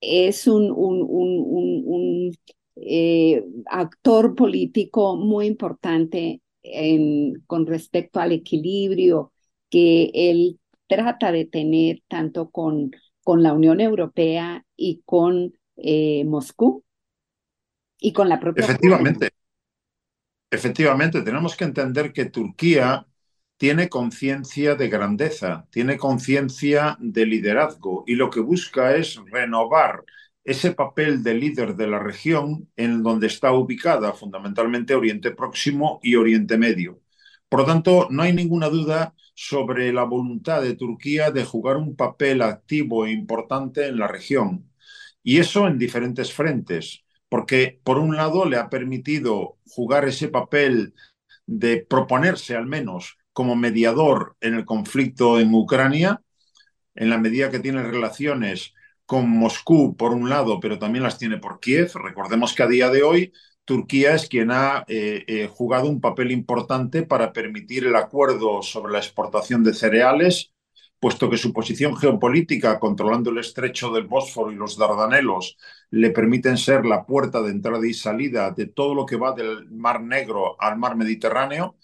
es 0.00 0.46
un, 0.46 0.70
un, 0.70 1.02
un, 1.08 2.36
eh, 2.76 3.44
actor 3.66 4.34
político 4.34 5.16
muy 5.16 5.46
importante 5.46 6.42
con 7.46 7.64
respecto 7.66 8.18
al 8.20 8.32
equilibrio 8.32 9.32
que 9.70 10.10
él 10.12 10.58
trata 10.88 11.30
de 11.30 11.44
tener 11.44 12.02
tanto 12.08 12.50
con 12.50 12.90
con 13.26 13.42
la 13.42 13.52
Unión 13.54 13.80
Europea 13.80 14.64
y 14.76 15.02
con 15.04 15.52
eh, 15.78 16.24
Moscú 16.26 16.84
y 17.98 18.12
con 18.12 18.28
la 18.28 18.40
propia. 18.40 18.64
Efectivamente. 18.64 19.30
Efectivamente, 20.50 21.22
tenemos 21.22 21.56
que 21.56 21.64
entender 21.64 22.12
que 22.12 22.26
Turquía 22.26 23.06
tiene 23.56 23.88
conciencia 23.88 24.74
de 24.74 24.88
grandeza, 24.88 25.66
tiene 25.70 25.96
conciencia 25.96 26.96
de 27.00 27.26
liderazgo 27.26 28.04
y 28.06 28.14
lo 28.14 28.30
que 28.30 28.40
busca 28.40 28.94
es 28.94 29.18
renovar 29.30 30.04
ese 30.44 30.72
papel 30.72 31.22
de 31.24 31.34
líder 31.34 31.74
de 31.74 31.88
la 31.88 31.98
región 31.98 32.70
en 32.76 33.02
donde 33.02 33.26
está 33.26 33.52
ubicada 33.52 34.12
fundamentalmente 34.12 34.94
Oriente 34.94 35.32
Próximo 35.32 35.98
y 36.02 36.14
Oriente 36.14 36.56
Medio. 36.58 37.00
Por 37.48 37.60
lo 37.60 37.66
tanto, 37.66 38.08
no 38.10 38.22
hay 38.22 38.32
ninguna 38.32 38.68
duda 38.68 39.14
sobre 39.34 39.92
la 39.92 40.04
voluntad 40.04 40.62
de 40.62 40.74
Turquía 40.76 41.30
de 41.30 41.44
jugar 41.44 41.76
un 41.76 41.96
papel 41.96 42.42
activo 42.42 43.06
e 43.06 43.12
importante 43.12 43.86
en 43.86 43.98
la 43.98 44.08
región. 44.08 44.70
Y 45.22 45.38
eso 45.38 45.66
en 45.66 45.78
diferentes 45.78 46.32
frentes, 46.32 47.04
porque 47.28 47.80
por 47.84 47.98
un 47.98 48.16
lado 48.16 48.44
le 48.44 48.56
ha 48.56 48.68
permitido 48.70 49.58
jugar 49.68 50.06
ese 50.06 50.28
papel 50.28 50.94
de 51.46 51.84
proponerse 51.88 52.56
al 52.56 52.66
menos 52.66 53.18
como 53.32 53.56
mediador 53.56 54.36
en 54.40 54.54
el 54.54 54.64
conflicto 54.64 55.38
en 55.38 55.54
Ucrania, 55.54 56.22
en 56.94 57.10
la 57.10 57.18
medida 57.18 57.50
que 57.50 57.60
tiene 57.60 57.82
relaciones 57.82 58.72
con 59.04 59.28
Moscú 59.28 59.96
por 59.96 60.12
un 60.12 60.28
lado, 60.28 60.58
pero 60.58 60.78
también 60.78 61.04
las 61.04 61.18
tiene 61.18 61.38
por 61.38 61.60
Kiev. 61.60 61.92
Recordemos 61.94 62.54
que 62.54 62.62
a 62.62 62.66
día 62.66 62.90
de 62.90 63.02
hoy 63.02 63.32
Turquía 63.64 64.14
es 64.14 64.28
quien 64.28 64.50
ha 64.50 64.84
eh, 64.88 65.24
eh, 65.26 65.48
jugado 65.52 65.88
un 65.88 66.00
papel 66.00 66.30
importante 66.30 67.02
para 67.02 67.32
permitir 67.32 67.84
el 67.84 67.96
acuerdo 67.96 68.62
sobre 68.62 68.92
la 68.92 68.98
exportación 68.98 69.62
de 69.64 69.74
cereales, 69.74 70.52
puesto 71.06 71.30
que 71.30 71.36
su 71.36 71.52
posición 71.52 71.96
geopolítica 71.96 72.80
controlando 72.80 73.30
el 73.30 73.38
estrecho 73.38 73.92
del 73.92 74.08
Bósforo 74.08 74.50
y 74.50 74.56
los 74.56 74.76
Dardanelos 74.76 75.56
le 75.90 76.10
permiten 76.10 76.58
ser 76.58 76.84
la 76.84 77.06
puerta 77.06 77.40
de 77.42 77.52
entrada 77.52 77.86
y 77.86 77.94
salida 77.94 78.50
de 78.50 78.66
todo 78.66 78.92
lo 78.92 79.06
que 79.06 79.14
va 79.14 79.30
del 79.32 79.70
Mar 79.70 80.02
Negro 80.02 80.60
al 80.60 80.76
Mar 80.76 80.96
Mediterráneo. 80.96 81.76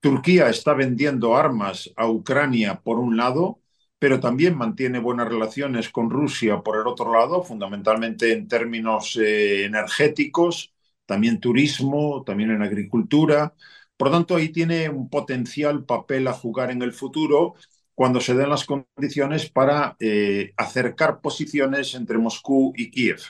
Turquía 0.00 0.48
está 0.48 0.72
vendiendo 0.72 1.36
armas 1.36 1.92
a 1.96 2.08
Ucrania 2.08 2.80
por 2.82 2.98
un 2.98 3.14
lado, 3.18 3.60
pero 3.98 4.20
también 4.20 4.56
mantiene 4.56 5.00
buenas 5.00 5.28
relaciones 5.28 5.90
con 5.90 6.08
Rusia 6.08 6.62
por 6.62 6.78
el 6.80 6.86
otro 6.86 7.12
lado, 7.12 7.42
fundamentalmente 7.42 8.32
en 8.32 8.48
términos 8.48 9.18
eh, 9.22 9.66
energéticos 9.66 10.72
también 11.04 11.40
turismo, 11.40 12.22
también 12.24 12.52
en 12.52 12.62
agricultura. 12.62 13.54
Por 13.98 14.08
lo 14.08 14.14
tanto, 14.14 14.36
ahí 14.36 14.48
tiene 14.48 14.88
un 14.88 15.10
potencial 15.10 15.84
papel 15.84 16.26
a 16.26 16.32
jugar 16.32 16.70
en 16.70 16.80
el 16.80 16.94
futuro 16.94 17.56
cuando 18.00 18.22
se 18.22 18.32
den 18.32 18.48
las 18.48 18.64
condiciones 18.64 19.50
para 19.50 19.94
eh, 20.00 20.54
acercar 20.56 21.20
posiciones 21.20 21.94
entre 21.94 22.16
Moscú 22.16 22.72
y 22.74 22.90
Kiev. 22.90 23.20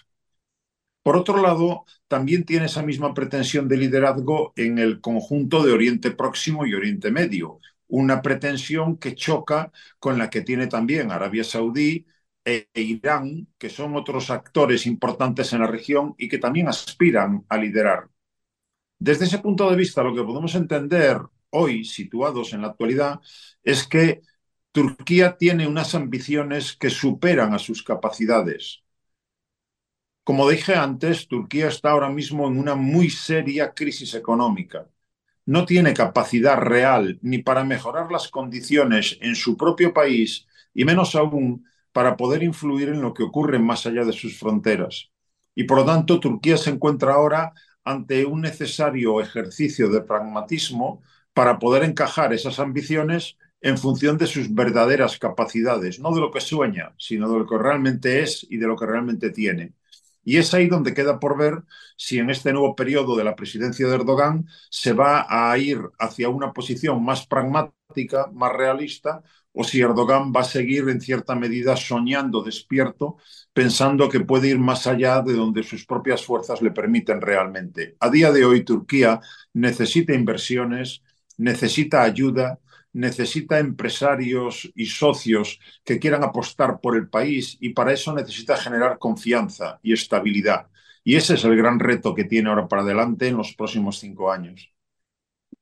Por 1.02 1.16
otro 1.16 1.42
lado, 1.42 1.86
también 2.06 2.44
tiene 2.44 2.66
esa 2.66 2.84
misma 2.84 3.12
pretensión 3.12 3.66
de 3.66 3.76
liderazgo 3.76 4.52
en 4.54 4.78
el 4.78 5.00
conjunto 5.00 5.64
de 5.64 5.72
Oriente 5.72 6.12
Próximo 6.12 6.66
y 6.66 6.74
Oriente 6.74 7.10
Medio, 7.10 7.58
una 7.88 8.22
pretensión 8.22 8.96
que 8.96 9.16
choca 9.16 9.72
con 9.98 10.18
la 10.18 10.30
que 10.30 10.42
tiene 10.42 10.68
también 10.68 11.10
Arabia 11.10 11.42
Saudí, 11.42 12.06
e 12.44 12.68
Irán, 12.74 13.48
que 13.58 13.70
son 13.70 13.96
otros 13.96 14.30
actores 14.30 14.86
importantes 14.86 15.52
en 15.52 15.62
la 15.62 15.66
región 15.66 16.14
y 16.16 16.28
que 16.28 16.38
también 16.38 16.68
aspiran 16.68 17.44
a 17.48 17.56
liderar. 17.56 18.08
Desde 19.00 19.24
ese 19.24 19.38
punto 19.38 19.68
de 19.68 19.74
vista, 19.74 20.04
lo 20.04 20.14
que 20.14 20.22
podemos 20.22 20.54
entender 20.54 21.18
hoy, 21.50 21.84
situados 21.84 22.52
en 22.52 22.62
la 22.62 22.68
actualidad, 22.68 23.18
es 23.64 23.84
que 23.88 24.22
Turquía 24.72 25.36
tiene 25.36 25.66
unas 25.66 25.94
ambiciones 25.94 26.76
que 26.76 26.90
superan 26.90 27.54
a 27.54 27.58
sus 27.58 27.82
capacidades. 27.82 28.82
Como 30.22 30.48
dije 30.48 30.74
antes, 30.76 31.26
Turquía 31.26 31.68
está 31.68 31.90
ahora 31.90 32.08
mismo 32.08 32.46
en 32.46 32.58
una 32.58 32.76
muy 32.76 33.10
seria 33.10 33.74
crisis 33.74 34.14
económica. 34.14 34.88
No 35.46 35.64
tiene 35.66 35.94
capacidad 35.94 36.58
real 36.58 37.18
ni 37.22 37.38
para 37.38 37.64
mejorar 37.64 38.12
las 38.12 38.28
condiciones 38.28 39.18
en 39.20 39.34
su 39.34 39.56
propio 39.56 39.92
país 39.92 40.46
y 40.72 40.84
menos 40.84 41.16
aún 41.16 41.66
para 41.92 42.16
poder 42.16 42.42
influir 42.44 42.90
en 42.90 43.02
lo 43.02 43.12
que 43.14 43.24
ocurre 43.24 43.58
más 43.58 43.86
allá 43.86 44.04
de 44.04 44.12
sus 44.12 44.38
fronteras. 44.38 45.10
Y 45.56 45.64
por 45.64 45.78
lo 45.78 45.84
tanto, 45.84 46.20
Turquía 46.20 46.56
se 46.56 46.70
encuentra 46.70 47.14
ahora 47.14 47.52
ante 47.82 48.24
un 48.24 48.40
necesario 48.42 49.20
ejercicio 49.20 49.88
de 49.90 50.02
pragmatismo 50.02 51.02
para 51.32 51.58
poder 51.58 51.82
encajar 51.82 52.32
esas 52.32 52.60
ambiciones 52.60 53.36
en 53.61 53.79
función 53.79 54.17
de 54.19 54.26
sus 54.26 54.52
verdaderas 54.55 55.19
capacidades, 55.19 56.00
no 56.00 56.14
de 56.14 56.21
lo 56.21 56.31
que 56.31 56.40
sueña, 56.40 56.95
sino 56.99 57.31
de 57.31 57.38
lo 57.40 57.47
que 57.47 57.59
realmente 57.59 58.23
es 58.23 58.47
y 58.49 58.57
de 58.57 58.67
lo 58.67 58.76
que 58.76 58.87
realmente 58.87 59.31
tiene. 59.31 59.75
Y 60.25 60.37
es 60.37 60.52
ahí 60.55 60.67
donde 60.69 60.95
queda 60.95 61.19
por 61.19 61.38
ver 61.38 61.62
si 61.97 62.19
en 62.19 62.31
este 62.31 62.52
nuevo 62.52 62.75
periodo 62.76 63.17
de 63.17 63.25
la 63.25 63.37
presidencia 63.37 63.87
de 63.87 63.95
Erdogan 63.95 64.47
se 64.71 64.93
va 64.93 65.26
a 65.29 65.57
ir 65.59 65.81
hacia 65.99 66.29
una 66.29 66.52
posición 66.52 67.02
más 67.05 67.26
pragmática, 67.26 68.29
más 68.33 68.52
realista, 68.52 69.23
o 69.52 69.64
si 69.64 69.81
Erdogan 69.81 70.33
va 70.33 70.40
a 70.43 70.45
seguir 70.45 70.88
en 70.88 71.00
cierta 71.00 71.35
medida 71.35 71.76
soñando 71.76 72.43
despierto, 72.43 73.17
pensando 73.52 74.09
que 74.09 74.21
puede 74.21 74.49
ir 74.49 74.59
más 74.59 74.87
allá 74.87 75.23
de 75.23 75.33
donde 75.35 75.62
sus 75.62 75.85
propias 75.87 76.25
fuerzas 76.25 76.62
le 76.62 76.71
permiten 76.71 77.21
realmente. 77.21 77.97
A 78.00 78.11
día 78.11 78.31
de 78.31 78.45
hoy 78.45 78.64
Turquía 78.64 79.21
necesita 79.55 80.14
inversiones, 80.14 81.02
necesita 81.37 82.02
ayuda, 82.02 82.61
necesita 82.92 83.59
empresarios 83.59 84.70
y 84.75 84.87
socios 84.87 85.61
que 85.85 85.99
quieran 85.99 86.25
apostar 86.25 86.80
por 86.80 86.97
el 86.97 87.09
país 87.09 87.56
y 87.61 87.70
para 87.70 87.92
eso 87.92 88.12
necesita 88.14 88.56
generar 88.56 88.99
confianza 88.99 89.78
y 89.82 89.92
estabilidad. 89.92 90.66
Y 91.04 91.16
ese 91.16 91.35
es 91.35 91.44
el 91.44 91.56
gran 91.56 91.78
reto 91.78 92.14
que 92.14 92.25
tiene 92.25 92.50
ahora 92.50 92.68
para 92.68 92.82
adelante 92.82 93.28
en 93.28 93.37
los 93.37 93.54
próximos 93.54 93.99
cinco 93.99 94.30
años. 94.30 94.73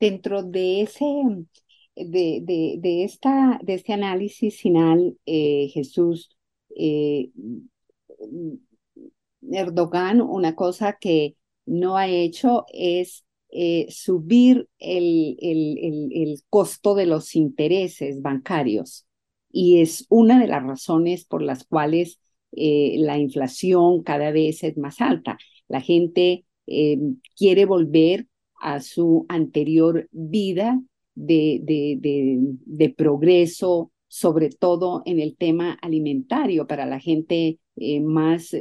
Dentro 0.01 0.43
de 0.43 0.83
ese, 0.83 1.05
de, 1.97 2.79
de, 2.81 3.05
esta, 3.05 3.59
de 3.63 3.75
este 3.75 3.93
análisis 3.93 4.61
final, 4.61 5.17
eh, 5.27 5.69
Jesús, 5.73 6.37
eh, 6.77 7.31
Erdogan, 9.51 10.21
una 10.21 10.55
cosa 10.55 10.99
que 11.01 11.37
no 11.67 11.97
ha 11.97 12.09
hecho 12.09 12.65
es 12.73 13.25
eh, 13.51 13.87
subir 13.89 14.69
el, 14.79 15.37
el, 15.41 16.11
el, 16.13 16.43
costo 16.51 16.95
de 16.95 17.07
los 17.07 17.35
intereses 17.35 18.21
bancarios. 18.21 19.07
Y 19.51 19.81
es 19.81 20.05
una 20.11 20.39
de 20.39 20.49
las 20.49 20.63
razones 20.63 21.25
por 21.25 21.41
las 21.41 21.65
cuales 21.65 22.21
eh, 22.53 22.97
la 22.99 23.17
inflación 23.17 24.03
cada 24.03 24.33
vez 24.33 24.65
es 24.65 24.77
más 24.77 25.01
alta. 25.01 25.39
La 25.67 25.81
gente 25.81 26.45
eh, 26.67 26.99
quiere 27.37 27.65
volver 27.65 28.27
a 28.61 28.81
su 28.81 29.25
anterior 29.31 30.09
vida 30.13 30.79
de, 31.15 31.61
de, 31.63 32.39
de, 32.67 32.91
progreso, 32.91 33.93
sobre 34.09 34.51
todo 34.51 35.03
en 35.07 35.21
el 35.21 35.37
tema 35.39 35.79
alimentario 35.81 36.67
para 36.67 36.85
la 36.85 37.01
gente 37.01 37.59
más 38.03 38.55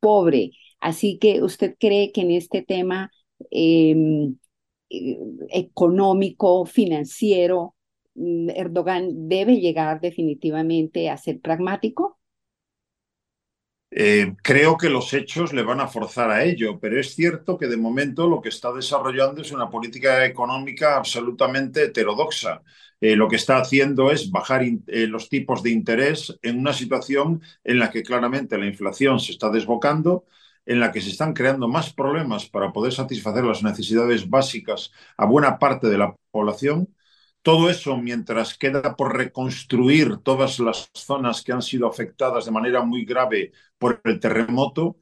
pobre. 0.00 0.50
Así 0.80 1.18
que 1.18 1.42
usted 1.42 1.76
cree 1.78 2.10
que 2.12 2.22
en 2.22 2.32
este 2.32 2.62
tema 2.62 3.10
Em, 3.10 3.17
eh, 3.50 3.94
económico, 5.50 6.64
financiero, 6.66 7.74
mm, 8.14 8.50
Erdogan 8.50 9.28
debe 9.28 9.60
llegar 9.60 10.00
definitivamente 10.00 11.10
a 11.10 11.16
ser 11.16 11.40
pragmático? 11.40 12.18
Eh, 13.90 14.34
creo 14.42 14.76
que 14.76 14.90
los 14.90 15.14
hechos 15.14 15.52
le 15.54 15.62
van 15.62 15.80
a 15.80 15.88
forzar 15.88 16.30
a 16.30 16.44
ello, 16.44 16.78
pero 16.78 17.00
es 17.00 17.14
cierto 17.14 17.56
que 17.56 17.68
de 17.68 17.78
momento 17.78 18.28
lo 18.28 18.40
que 18.42 18.50
está 18.50 18.70
desarrollando 18.72 19.40
es 19.40 19.50
una 19.50 19.70
política 19.70 20.26
económica 20.26 20.96
absolutamente 20.96 21.84
heterodoxa. 21.84 22.62
Eh, 23.00 23.16
lo 23.16 23.28
que 23.28 23.36
está 23.36 23.58
haciendo 23.58 24.10
es 24.10 24.30
bajar 24.30 24.62
los 24.86 25.28
tipos 25.30 25.62
de 25.62 25.70
interés 25.70 26.38
en 26.42 26.58
una 26.58 26.72
situación 26.74 27.40
en 27.64 27.78
la 27.78 27.90
que 27.90 28.02
claramente 28.02 28.58
la 28.58 28.66
inflación 28.66 29.20
se 29.20 29.32
está 29.32 29.48
desbocando, 29.50 30.26
en 30.68 30.80
la 30.80 30.92
que 30.92 31.00
se 31.00 31.10
están 31.10 31.32
creando 31.32 31.66
más 31.66 31.92
problemas 31.94 32.48
para 32.48 32.72
poder 32.72 32.92
satisfacer 32.92 33.44
las 33.44 33.62
necesidades 33.62 34.28
básicas 34.28 34.92
a 35.16 35.24
buena 35.26 35.58
parte 35.58 35.88
de 35.88 35.96
la 35.98 36.14
población. 36.30 36.94
Todo 37.42 37.70
eso 37.70 37.96
mientras 37.96 38.58
queda 38.58 38.94
por 38.96 39.16
reconstruir 39.16 40.18
todas 40.18 40.58
las 40.60 40.90
zonas 40.94 41.42
que 41.42 41.52
han 41.52 41.62
sido 41.62 41.88
afectadas 41.88 42.44
de 42.44 42.50
manera 42.50 42.82
muy 42.82 43.04
grave 43.06 43.52
por 43.78 44.00
el 44.04 44.20
terremoto 44.20 44.98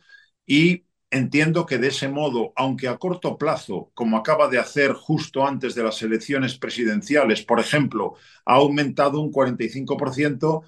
y 0.46 0.84
entiendo 1.10 1.66
que 1.66 1.78
de 1.78 1.88
ese 1.88 2.08
modo, 2.08 2.52
aunque 2.56 2.86
a 2.88 2.98
corto 2.98 3.36
plazo, 3.36 3.90
como 3.94 4.16
acaba 4.18 4.48
de 4.48 4.58
hacer 4.60 4.92
justo 4.92 5.44
antes 5.46 5.74
de 5.74 5.82
las 5.82 6.00
elecciones 6.02 6.58
presidenciales, 6.58 7.42
por 7.42 7.58
ejemplo, 7.60 8.14
ha 8.44 8.54
aumentado 8.56 9.20
un 9.20 9.32
45% 9.32 10.62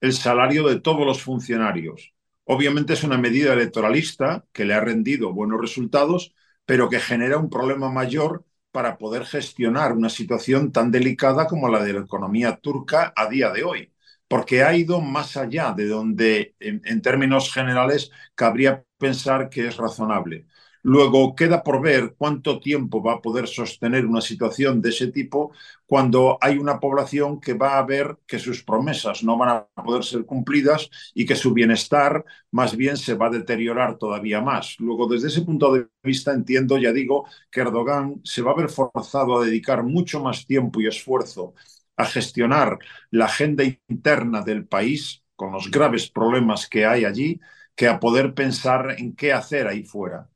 el 0.00 0.12
salario 0.12 0.68
de 0.68 0.80
todos 0.80 1.04
los 1.06 1.22
funcionarios. 1.22 2.13
Obviamente 2.44 2.92
es 2.92 3.04
una 3.04 3.18
medida 3.18 3.52
electoralista 3.54 4.44
que 4.52 4.64
le 4.64 4.74
ha 4.74 4.80
rendido 4.80 5.32
buenos 5.32 5.60
resultados, 5.60 6.34
pero 6.66 6.88
que 6.88 7.00
genera 7.00 7.38
un 7.38 7.50
problema 7.50 7.90
mayor 7.90 8.44
para 8.70 8.98
poder 8.98 9.24
gestionar 9.24 9.92
una 9.92 10.10
situación 10.10 10.72
tan 10.72 10.90
delicada 10.90 11.46
como 11.46 11.68
la 11.68 11.82
de 11.82 11.92
la 11.94 12.00
economía 12.00 12.56
turca 12.56 13.12
a 13.16 13.28
día 13.28 13.50
de 13.50 13.64
hoy, 13.64 13.92
porque 14.28 14.62
ha 14.62 14.74
ido 14.76 15.00
más 15.00 15.36
allá 15.36 15.72
de 15.72 15.86
donde, 15.86 16.54
en, 16.60 17.00
términos 17.02 17.52
generales, 17.52 18.10
cabría 18.34 18.84
pensar 18.98 19.48
que 19.48 19.66
es 19.68 19.76
razonable. 19.76 20.46
Luego 20.86 21.34
queda 21.34 21.62
por 21.64 21.80
ver 21.82 22.14
cuánto 22.18 22.60
tiempo 22.60 23.02
va 23.02 23.14
a 23.14 23.22
poder 23.22 23.48
sostener 23.48 24.04
una 24.06 24.20
situación 24.20 24.82
de 24.82 24.90
ese 24.90 25.08
tipo 25.08 25.52
cuando 25.86 26.38
hay 26.40 26.58
una 26.58 26.78
población 26.78 27.40
que 27.40 27.54
va 27.54 27.78
a 27.78 27.82
ver 27.84 28.18
que 28.26 28.38
sus 28.38 28.62
promesas 28.62 29.22
no 29.24 29.38
van 29.38 29.48
a 29.76 29.82
poder 29.82 30.04
ser 30.04 30.26
cumplidas 30.26 30.90
y 31.14 31.24
que 31.26 31.36
su 31.36 31.54
bienestar 31.54 32.24
más 32.50 32.76
bien 32.76 32.96
se 32.98 33.14
va 33.14 33.26
a 33.26 33.30
deteriorar 33.30 33.96
todavía 33.98 34.40
más. 34.42 34.76
Luego, 34.78 35.06
desde 35.08 35.28
ese 35.28 35.42
punto 35.42 35.72
de 35.72 35.86
vista, 36.02 36.32
entiendo, 36.32 36.78
ya 36.78 36.92
digo, 36.92 37.26
que 37.50 37.60
Erdogan 37.62 38.20
se 38.24 38.42
va 38.42 38.52
a 38.52 38.56
ver 38.56 38.68
forzado 38.68 39.38
a 39.40 39.44
dedicar 39.44 39.82
mucho 39.84 40.20
más 40.22 40.46
tiempo 40.46 40.80
y 40.80 40.86
esfuerzo 40.86 41.54
a 41.96 42.04
gestionar 42.06 42.78
la 43.10 43.26
agenda 43.26 43.64
interna 43.88 44.42
del 44.42 44.66
país 44.66 45.22
con 45.36 45.52
los 45.52 45.70
graves 45.70 46.10
problemas 46.10 46.68
que 46.68 46.86
hay 46.86 47.04
allí, 47.04 47.40
que 47.74 47.88
a 47.88 48.00
poder 48.00 48.34
pensar 48.34 48.94
en 48.98 49.14
qué 49.16 49.32
hacer 49.32 49.66
ahí 49.66 49.82
fuera. 49.84 50.28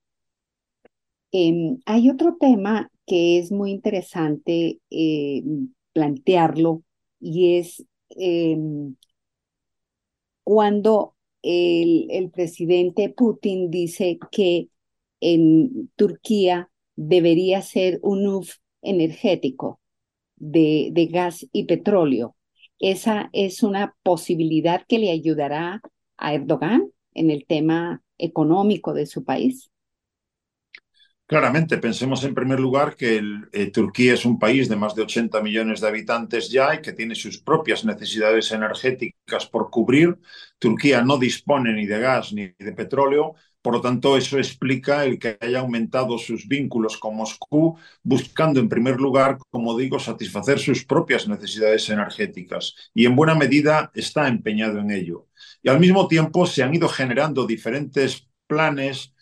Em, 1.32 1.78
hay 1.86 2.10
otro 2.10 2.36
tema 2.40 2.90
que 3.06 3.38
es 3.38 3.52
muy 3.52 3.70
interesante 3.70 4.80
eh, 4.90 5.42
plantearlo 5.92 6.82
y 7.20 7.56
es 7.58 7.84
em, 8.10 8.96
cuando 10.42 11.14
el, 11.42 12.30
presidente 12.32 13.10
Putin 13.10 13.70
dice 13.70 14.18
que 14.30 14.68
en 15.20 15.90
Turquía 15.96 16.70
debería 16.96 17.62
ser 17.62 17.98
un 18.02 18.26
UF 18.26 18.54
energético 18.82 19.80
de 20.36 21.08
gas 21.10 21.46
y 21.52 21.64
petróleo. 21.64 22.36
Esa 22.78 23.28
es 23.32 23.62
una 23.62 23.96
posibilidad 24.02 24.84
que 24.86 24.98
le 24.98 25.10
ayudará 25.10 25.82
a 26.16 26.34
Erdogan 26.34 26.90
en 27.14 27.30
el 27.30 27.44
tema 27.46 28.02
económico 28.18 28.94
de 28.94 29.06
su 29.06 29.24
país. 29.24 29.70
Claramente, 31.30 31.76
pensemos 31.76 32.24
en 32.24 32.34
primer 32.34 32.58
lugar 32.58 32.96
que 32.96 33.20
eh, 33.52 33.70
Turquía 33.70 34.14
es 34.14 34.24
un 34.24 34.38
país 34.38 34.66
de 34.68 34.76
más 34.76 34.94
de 34.94 35.02
80 35.02 35.42
millones 35.42 35.80
de 35.80 35.88
habitantes 35.88 36.50
ya 36.50 36.74
y 36.74 36.80
que 36.80 36.94
tiene 36.94 37.14
sus 37.14 37.38
propias 37.38 37.84
necesidades 37.84 38.50
energéticas 38.50 39.44
por 39.46 39.68
cubrir. 39.70 40.18
Turquía 40.58 41.02
no 41.02 41.18
dispone 41.18 41.74
ni 41.74 41.84
de 41.84 42.00
gas 42.00 42.32
ni 42.32 42.54
de 42.58 42.72
petróleo, 42.72 43.34
por 43.60 43.74
lo 43.74 43.80
tanto, 43.82 44.16
eso 44.16 44.38
explica 44.38 45.04
el 45.04 45.18
que 45.18 45.36
haya 45.40 45.60
aumentado 45.60 46.16
sus 46.16 46.48
vínculos 46.48 46.96
con 46.96 47.16
Moscú, 47.16 47.76
buscando 48.02 48.60
en 48.60 48.68
primer 48.70 48.96
lugar, 48.98 49.36
como 49.50 49.76
digo, 49.76 49.98
satisfacer 49.98 50.58
sus 50.58 50.86
propias 50.86 51.28
necesidades 51.28 51.90
energéticas. 51.90 52.74
Y 52.94 53.04
en 53.04 53.16
buena 53.16 53.34
medida 53.34 53.90
está 53.94 54.28
empeñado 54.28 54.78
en 54.78 54.90
ello. 54.90 55.26
Y 55.62 55.68
al 55.68 55.80
mismo 55.80 56.08
tiempo 56.08 56.46
se 56.46 56.62
han 56.62 56.74
ido 56.74 56.88
generando 56.88 57.46
diferentes 57.46 58.28
planes 58.46 59.12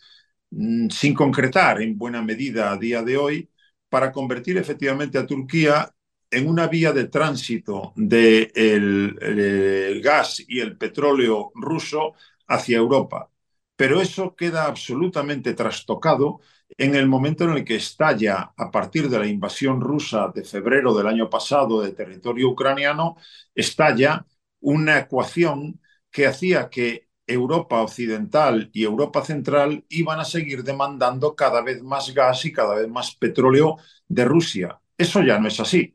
sin 0.49 1.13
concretar 1.13 1.81
en 1.81 1.97
buena 1.97 2.21
medida 2.21 2.71
a 2.71 2.77
día 2.77 3.03
de 3.03 3.17
hoy, 3.17 3.49
para 3.89 4.11
convertir 4.11 4.57
efectivamente 4.57 5.17
a 5.17 5.25
Turquía 5.25 5.93
en 6.29 6.47
una 6.47 6.67
vía 6.67 6.91
de 6.91 7.05
tránsito 7.07 7.93
del 7.95 8.51
de 8.53 10.01
gas 10.03 10.43
y 10.47 10.59
el 10.59 10.77
petróleo 10.77 11.51
ruso 11.55 12.13
hacia 12.47 12.77
Europa. 12.77 13.29
Pero 13.75 14.01
eso 14.01 14.35
queda 14.35 14.65
absolutamente 14.65 15.53
trastocado 15.53 16.41
en 16.77 16.95
el 16.95 17.07
momento 17.07 17.45
en 17.45 17.51
el 17.51 17.63
que 17.63 17.75
estalla, 17.75 18.53
a 18.57 18.71
partir 18.71 19.09
de 19.09 19.19
la 19.19 19.27
invasión 19.27 19.79
rusa 19.79 20.31
de 20.33 20.43
febrero 20.43 20.93
del 20.93 21.07
año 21.07 21.29
pasado 21.29 21.81
de 21.81 21.93
territorio 21.93 22.49
ucraniano, 22.49 23.15
estalla 23.55 24.25
una 24.59 24.99
ecuación 24.99 25.79
que 26.11 26.27
hacía 26.27 26.69
que 26.69 27.06
Europa 27.27 27.81
Occidental 27.81 28.69
y 28.73 28.83
Europa 28.83 29.23
Central 29.23 29.85
iban 29.89 30.19
a 30.19 30.25
seguir 30.25 30.63
demandando 30.63 31.35
cada 31.35 31.61
vez 31.61 31.83
más 31.83 32.13
gas 32.13 32.45
y 32.45 32.51
cada 32.53 32.75
vez 32.75 32.87
más 32.87 33.15
petróleo 33.15 33.77
de 34.07 34.25
Rusia. 34.25 34.79
Eso 34.97 35.21
ya 35.21 35.37
no 35.39 35.47
es 35.47 35.59
así. 35.59 35.93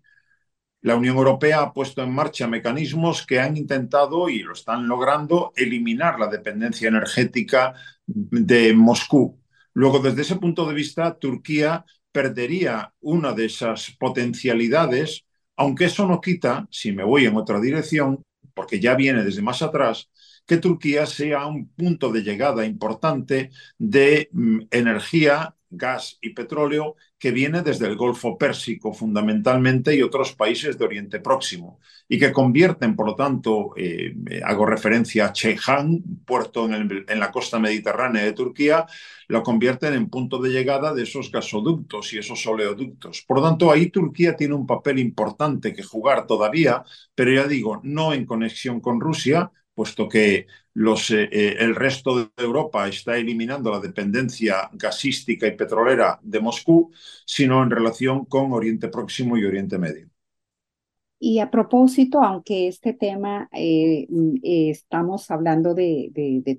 La 0.83 0.97
Unión 0.97 1.16
Europea 1.16 1.61
ha 1.62 1.73
puesto 1.73 2.03
en 2.03 2.12
marcha 2.12 2.49
mecanismos 2.49 3.25
que 3.25 3.38
han 3.40 3.57
intentado 3.57 4.29
y 4.29 4.40
lo 4.40 4.53
están 4.53 4.88
logrando 4.88 5.53
eliminar 5.57 6.18
la 6.18 6.27
dependencia 6.27 6.88
energética 6.88 7.75
de 8.05 8.75
Moscú. 8.75 9.40
Luego, 9.75 10.01
desde 10.01 10.23
ese 10.23 10.37
punto 10.37 10.66
de 10.66 10.75
vista, 10.75 11.16
Turquía 11.18 11.85
perdería 12.11 12.92
una 13.01 13.33
de 13.33 13.47
esas 13.47 13.92
potencialidades, 13.99 15.25
aunque 15.57 15.87
eso 15.87 16.07
no 16.07 16.21
quita, 16.21 16.66
si 16.71 16.92
me 16.92 17.05
voy 17.05 17.27
en 17.27 17.37
otra 17.37 17.61
dirección, 17.61 18.23
porque 18.53 18.81
ya 18.81 18.95
viene 18.95 19.25
desde 19.25 19.40
más 19.40 19.62
atrás, 19.62 20.11
que 20.53 20.59
Turquía 20.59 21.07
sea 21.07 21.47
un 21.47 21.71
punto 21.71 22.12
de 22.12 22.23
llegada 22.23 22.67
importante 22.67 23.51
de 23.79 24.29
mm, 24.33 24.61
energía, 24.71 25.57
gas 25.71 26.19
y 26.21 26.35
petróleo 26.35 26.97
que 27.19 27.31
viene 27.31 27.62
desde 27.62 27.87
el 27.87 27.97
Golfo 27.97 28.37
Pérsico 28.37 28.93
fundamentalmente 28.93 29.97
y 29.97 30.03
otros 30.03 30.35
países 30.35 30.77
de 30.77 30.85
Oriente 30.85 31.21
Próximo 31.21 31.81
y 32.07 32.19
que 32.19 32.33
convierten, 32.33 32.95
por 32.95 33.07
lo 33.07 33.15
tanto, 33.15 33.73
eh, 33.79 34.15
hago 34.45 34.67
referencia 34.67 35.25
a 35.25 35.35
Ceyhan, 35.35 36.03
puerto 36.27 36.67
en, 36.67 37.07
en, 37.09 37.19
la 37.19 37.31
costa 37.31 37.59
mediterránea 37.59 38.23
de 38.23 38.35
Turquía, 38.35 38.85
lo 39.29 39.43
convierten 39.43 39.95
en 39.95 40.11
punto 40.11 40.37
de 40.37 40.51
llegada 40.51 40.93
de 40.93 41.05
esos 41.05 41.33
gasoductos 41.33 42.12
y 42.12 42.19
esos 42.19 42.47
oleoductos. 42.47 43.25
Por 43.27 43.38
lo 43.38 43.45
tanto, 43.45 43.73
ahí 43.73 43.87
Turquía 43.88 44.37
tiene 44.37 44.53
un 44.53 44.67
papel 44.67 44.99
importante 44.99 45.73
que 45.73 45.83
jugar 45.83 46.27
todavía, 46.27 46.85
pero 47.15 47.33
ya 47.33 47.47
digo, 47.47 47.81
no 47.83 48.12
en 48.12 48.27
conexión 48.27 48.83
con 48.83 49.01
Rusia, 49.01 49.51
puesto 49.75 50.09
que 50.09 50.35
eh, 50.35 50.47
eh, 50.75 51.57
el 51.59 51.75
resto 51.75 52.17
de 52.17 52.29
Europa 52.37 52.89
está 52.89 53.17
eliminando 53.17 53.71
la 53.71 53.81
dependencia 53.81 54.71
gasística 54.73 55.47
y 55.47 55.57
petrolera 55.57 56.19
de 56.23 56.41
Moscú, 56.41 56.91
sino 57.27 57.63
en 57.63 57.71
relación 57.71 58.25
con 58.25 58.53
Oriente 58.53 58.89
Próximo 58.89 59.37
y 59.37 59.45
Oriente 59.45 59.79
Medio. 59.79 60.09
Y 61.19 61.39
a 61.39 61.51
propósito, 61.51 62.21
aunque 62.21 62.67
este 62.67 62.95
tema 62.95 63.49
eh, 63.53 64.09
estamos 64.43 65.31
hablando 65.31 65.73
de, 65.73 66.11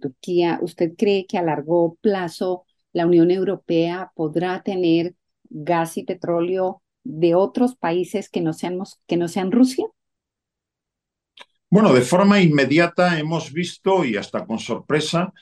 Turquía, 0.01 0.59
¿usted 0.61 0.93
cree 0.97 1.25
que 1.25 1.37
a 1.37 1.43
largo 1.43 1.97
plazo 1.99 2.65
la 2.93 3.05
Unión 3.05 3.29
Europea 3.29 4.11
podrá 4.15 4.63
tener 4.63 5.15
gas 5.49 5.97
y 5.97 6.03
petróleo 6.03 6.81
de 7.03 7.35
otros 7.35 7.75
países 7.75 8.29
que 8.29 8.39
no 8.39 8.53
sean 8.53 9.51
Rusia? 9.51 9.85
Bueno, 11.73 11.91
de 11.91 12.01
forma 12.01 12.39
inmediata 12.39 13.17
hemos 13.17 13.51
visto, 13.51 14.05
y 14.05 14.15
hasta 14.15 14.45
con 14.45 14.59
sorpresa, 14.59 15.33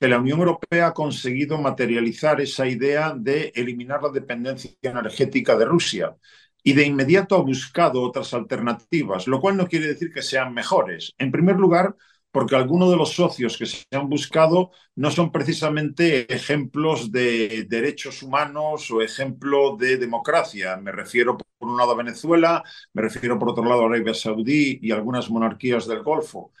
que 0.00 0.08
la 0.08 0.18
Unión 0.18 0.38
Europea 0.38 0.86
ha 0.86 0.94
conseguido 0.94 1.58
materializar 1.58 2.40
esa 2.40 2.66
idea 2.66 3.12
de 3.14 3.52
eliminar 3.54 4.02
la 4.02 4.08
dependencia 4.08 4.70
energética 4.80 5.58
de 5.58 5.66
Rusia 5.66 6.16
y 6.62 6.72
de 6.72 6.86
inmediato 6.86 7.36
ha 7.36 7.42
buscado 7.42 8.00
otras 8.00 8.32
alternativas, 8.32 9.26
lo 9.26 9.42
cual 9.42 9.58
no 9.58 9.66
quiere 9.66 9.88
decir 9.88 10.10
que 10.10 10.22
sean 10.22 10.54
mejores. 10.54 11.12
En 11.18 11.30
primer 11.30 11.56
lugar, 11.56 11.94
porque 12.34 12.56
algunos 12.56 12.90
de 12.90 12.96
los 12.96 13.12
socios 13.14 13.56
que 13.56 13.64
se 13.64 13.84
han 13.92 14.08
buscado 14.08 14.72
no 14.96 15.12
son 15.12 15.30
precisamente 15.30 16.32
ejemplos 16.34 17.12
de 17.12 17.64
derechos 17.68 18.24
humanos 18.24 18.90
o 18.90 19.00
ejemplo 19.02 19.76
de 19.76 19.98
democracia. 19.98 20.76
Me 20.78 20.90
refiero 20.90 21.38
por 21.38 21.68
un 21.68 21.76
lado 21.76 21.92
a 21.92 21.96
Venezuela, 21.96 22.64
me 22.92 23.02
refiero 23.02 23.38
por 23.38 23.50
otro 23.50 23.64
lado 23.64 23.84
a 23.84 23.86
Arabia 23.86 24.14
Saudí 24.14 24.80
y 24.82 24.90
algunas 24.90 25.30
monarquías 25.30 25.86
del 25.86 26.02
Golfo. 26.02 26.52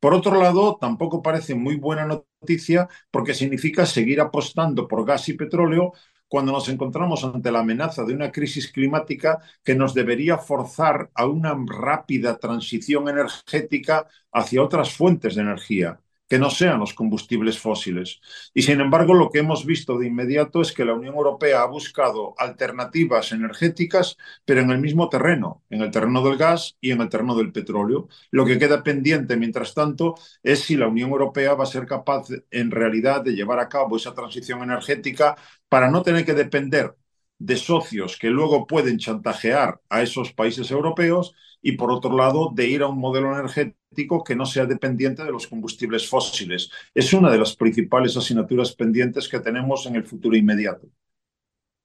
Por 0.00 0.14
otro 0.14 0.34
lado, 0.40 0.78
tampoco 0.80 1.22
parece 1.22 1.54
muy 1.54 1.76
buena 1.76 2.06
noticia 2.06 2.88
porque 3.12 3.32
significa 3.34 3.86
seguir 3.86 4.20
apostando 4.20 4.88
por 4.88 5.06
gas 5.06 5.28
y 5.28 5.34
petróleo 5.34 5.92
cuando 6.30 6.52
nos 6.52 6.68
encontramos 6.68 7.24
ante 7.24 7.50
la 7.52 7.60
amenaza 7.60 8.04
de 8.04 8.14
una 8.14 8.30
crisis 8.32 8.70
climática 8.72 9.40
que 9.64 9.74
nos 9.74 9.94
debería 9.94 10.38
forzar 10.38 11.10
a 11.14 11.26
una 11.26 11.54
rápida 11.66 12.38
transición 12.38 13.08
energética 13.08 14.06
hacia 14.32 14.62
otras 14.62 14.94
fuentes 14.94 15.34
de 15.34 15.42
energía 15.42 16.00
que 16.30 16.38
no 16.38 16.48
sean 16.48 16.78
los 16.78 16.94
combustibles 16.94 17.58
fósiles. 17.58 18.20
Y 18.54 18.62
sin 18.62 18.80
embargo, 18.80 19.14
lo 19.14 19.30
que 19.30 19.40
hemos 19.40 19.66
visto 19.66 19.98
de 19.98 20.06
inmediato 20.06 20.62
es 20.62 20.70
que 20.70 20.84
la 20.84 20.94
Unión 20.94 21.16
Europea 21.16 21.62
ha 21.62 21.66
buscado 21.66 22.34
alternativas 22.38 23.32
energéticas, 23.32 24.16
pero 24.44 24.60
en 24.60 24.70
el 24.70 24.78
mismo 24.78 25.08
terreno, 25.08 25.64
en 25.70 25.82
el 25.82 25.90
terreno 25.90 26.22
del 26.22 26.38
gas 26.38 26.76
y 26.80 26.92
en 26.92 27.00
el 27.00 27.08
terreno 27.08 27.34
del 27.34 27.50
petróleo. 27.50 28.08
Lo 28.30 28.46
que 28.46 28.60
queda 28.60 28.84
pendiente, 28.84 29.36
mientras 29.36 29.74
tanto, 29.74 30.14
es 30.44 30.60
si 30.60 30.76
la 30.76 30.86
Unión 30.86 31.10
Europea 31.10 31.54
va 31.54 31.64
a 31.64 31.66
ser 31.66 31.84
capaz 31.84 32.28
en 32.52 32.70
realidad 32.70 33.22
de 33.22 33.32
llevar 33.32 33.58
a 33.58 33.68
cabo 33.68 33.96
esa 33.96 34.14
transición 34.14 34.62
energética 34.62 35.36
para 35.68 35.90
no 35.90 36.02
tener 36.02 36.24
que 36.24 36.34
depender 36.34 36.94
de 37.40 37.56
socios 37.56 38.18
que 38.18 38.28
luego 38.30 38.66
pueden 38.66 38.98
chantajear 38.98 39.80
a 39.88 40.02
esos 40.02 40.32
países 40.32 40.70
europeos 40.70 41.34
y 41.62 41.72
por 41.72 41.90
otro 41.90 42.16
lado 42.16 42.52
de 42.54 42.68
ir 42.68 42.82
a 42.82 42.88
un 42.88 42.98
modelo 42.98 43.32
energético 43.32 44.22
que 44.22 44.36
no 44.36 44.46
sea 44.46 44.66
dependiente 44.66 45.24
de 45.24 45.32
los 45.32 45.46
combustibles 45.46 46.06
fósiles. 46.08 46.70
Es 46.94 47.12
una 47.12 47.30
de 47.30 47.38
las 47.38 47.56
principales 47.56 48.16
asignaturas 48.16 48.76
pendientes 48.76 49.28
que 49.28 49.40
tenemos 49.40 49.86
en 49.86 49.96
el 49.96 50.04
futuro 50.04 50.36
inmediato. 50.36 50.86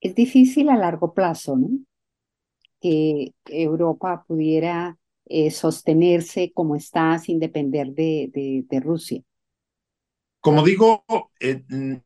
Es 0.02 0.14
difícil 0.14 0.70
a 0.70 0.78
largo 0.78 1.14
plazo, 1.14 1.56
¿no? 1.56 1.70
Que 2.82 3.34
Europa 3.46 4.26
pudiera 4.28 4.98
eh, 5.26 5.52
sostenerse 5.52 6.52
como 6.54 6.76
está 6.76 7.18
sin 7.18 7.40
depender 7.40 7.88
de, 7.94 8.66
de 8.70 8.80
Rusia. 8.82 9.24
Como 10.46 10.64
digo, 10.64 11.04
eh, 11.40 11.64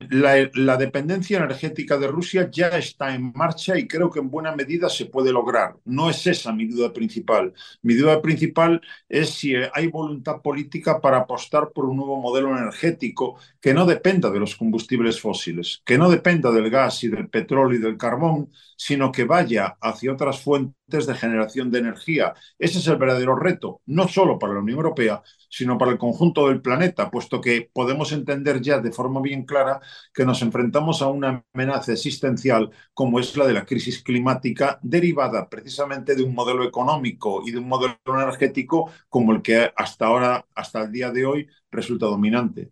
la, 0.09 0.77
dependencia 0.77 1.37
energética 1.37 1.97
de 1.97 2.07
Rusia 2.07 2.49
ya 2.49 2.69
está 2.69 3.13
en 3.13 3.33
marcha 3.35 3.77
y 3.77 3.85
creo 3.85 4.09
que 4.09 4.19
en 4.19 4.29
buena 4.29 4.55
medida 4.55 4.87
se 4.87 5.07
puede 5.07 5.33
lograr. 5.33 5.75
No 5.83 6.09
es 6.09 6.25
esa 6.25 6.53
mi 6.53 6.65
duda 6.65 6.93
principal. 6.93 7.53
Mi 7.81 7.95
duda 7.95 8.21
principal 8.21 8.79
es 9.09 9.31
si 9.31 9.55
hay 9.55 9.87
voluntad 9.87 10.41
política 10.41 11.01
para 11.01 11.17
apostar 11.17 11.71
por 11.73 11.83
un 11.83 11.97
nuevo 11.97 12.21
modelo 12.21 12.57
energético 12.57 13.37
que 13.59 13.73
no 13.73 13.85
dependa 13.85 14.29
de 14.29 14.39
los 14.39 14.55
combustibles 14.55 15.19
fósiles, 15.19 15.81
que 15.83 15.97
no 15.97 16.09
dependa 16.09 16.49
del 16.51 16.69
gas 16.69 17.03
y 17.03 17.09
del 17.09 17.27
petróleo 17.27 17.77
y 17.77 17.81
del 17.81 17.97
carbón, 17.97 18.51
sino 18.77 19.11
que 19.11 19.25
vaya 19.25 19.77
hacia 19.81 20.13
otras 20.13 20.39
fuentes 20.41 21.05
de 21.05 21.13
generación 21.13 21.71
de 21.71 21.79
energía. 21.79 22.33
Ese 22.57 22.79
es 22.79 22.87
el 22.87 22.95
verdadero 22.95 23.35
reto, 23.35 23.81
no 23.85 24.07
solo 24.07 24.39
para 24.39 24.53
la 24.53 24.61
Unión 24.61 24.77
Europea, 24.77 25.21
sino 25.49 25.77
para 25.77 25.91
el 25.91 25.97
conjunto 25.97 26.47
del 26.47 26.61
planeta, 26.61 27.11
puesto 27.11 27.41
que 27.41 27.69
podemos 27.73 28.11
entender 28.13 28.28
ya 28.61 28.79
de 28.79 28.91
forma 28.91 29.21
bien 29.21 29.43
clara 29.43 29.79
que 30.13 30.25
nos 30.25 30.41
enfrentamos 30.41 31.01
a 31.01 31.07
una 31.07 31.43
amenaza 31.53 31.93
existencial 31.93 32.69
como 32.93 33.19
es 33.19 33.35
la 33.35 33.47
de 33.47 33.53
la 33.53 33.65
crisis 33.65 34.03
climática 34.03 34.79
derivada 34.81 35.49
precisamente 35.49 36.15
de 36.15 36.23
un 36.23 36.35
modelo 36.35 36.63
económico 36.63 37.41
y 37.45 37.51
de 37.51 37.59
un 37.59 37.67
modelo 37.67 37.97
energético 38.05 38.91
como 39.09 39.33
el 39.33 39.41
que 39.41 39.71
hasta 39.75 40.05
ahora, 40.07 40.45
hasta 40.55 40.83
el 40.83 40.91
día 40.91 41.11
de 41.11 41.25
hoy, 41.25 41.47
resulta 41.71 42.05
dominante. 42.05 42.71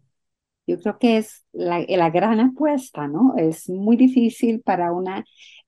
Yo 0.68 0.80
creo 0.80 1.00
que 1.00 1.18
es 1.18 1.46
la, 1.54 2.10
gran 2.10 2.40
apuesta, 2.42 3.08
¿no? 3.08 3.36
Es 3.38 3.70
muy 3.70 3.96
difícil 3.96 4.62
para 4.62 4.92
una 4.92 5.24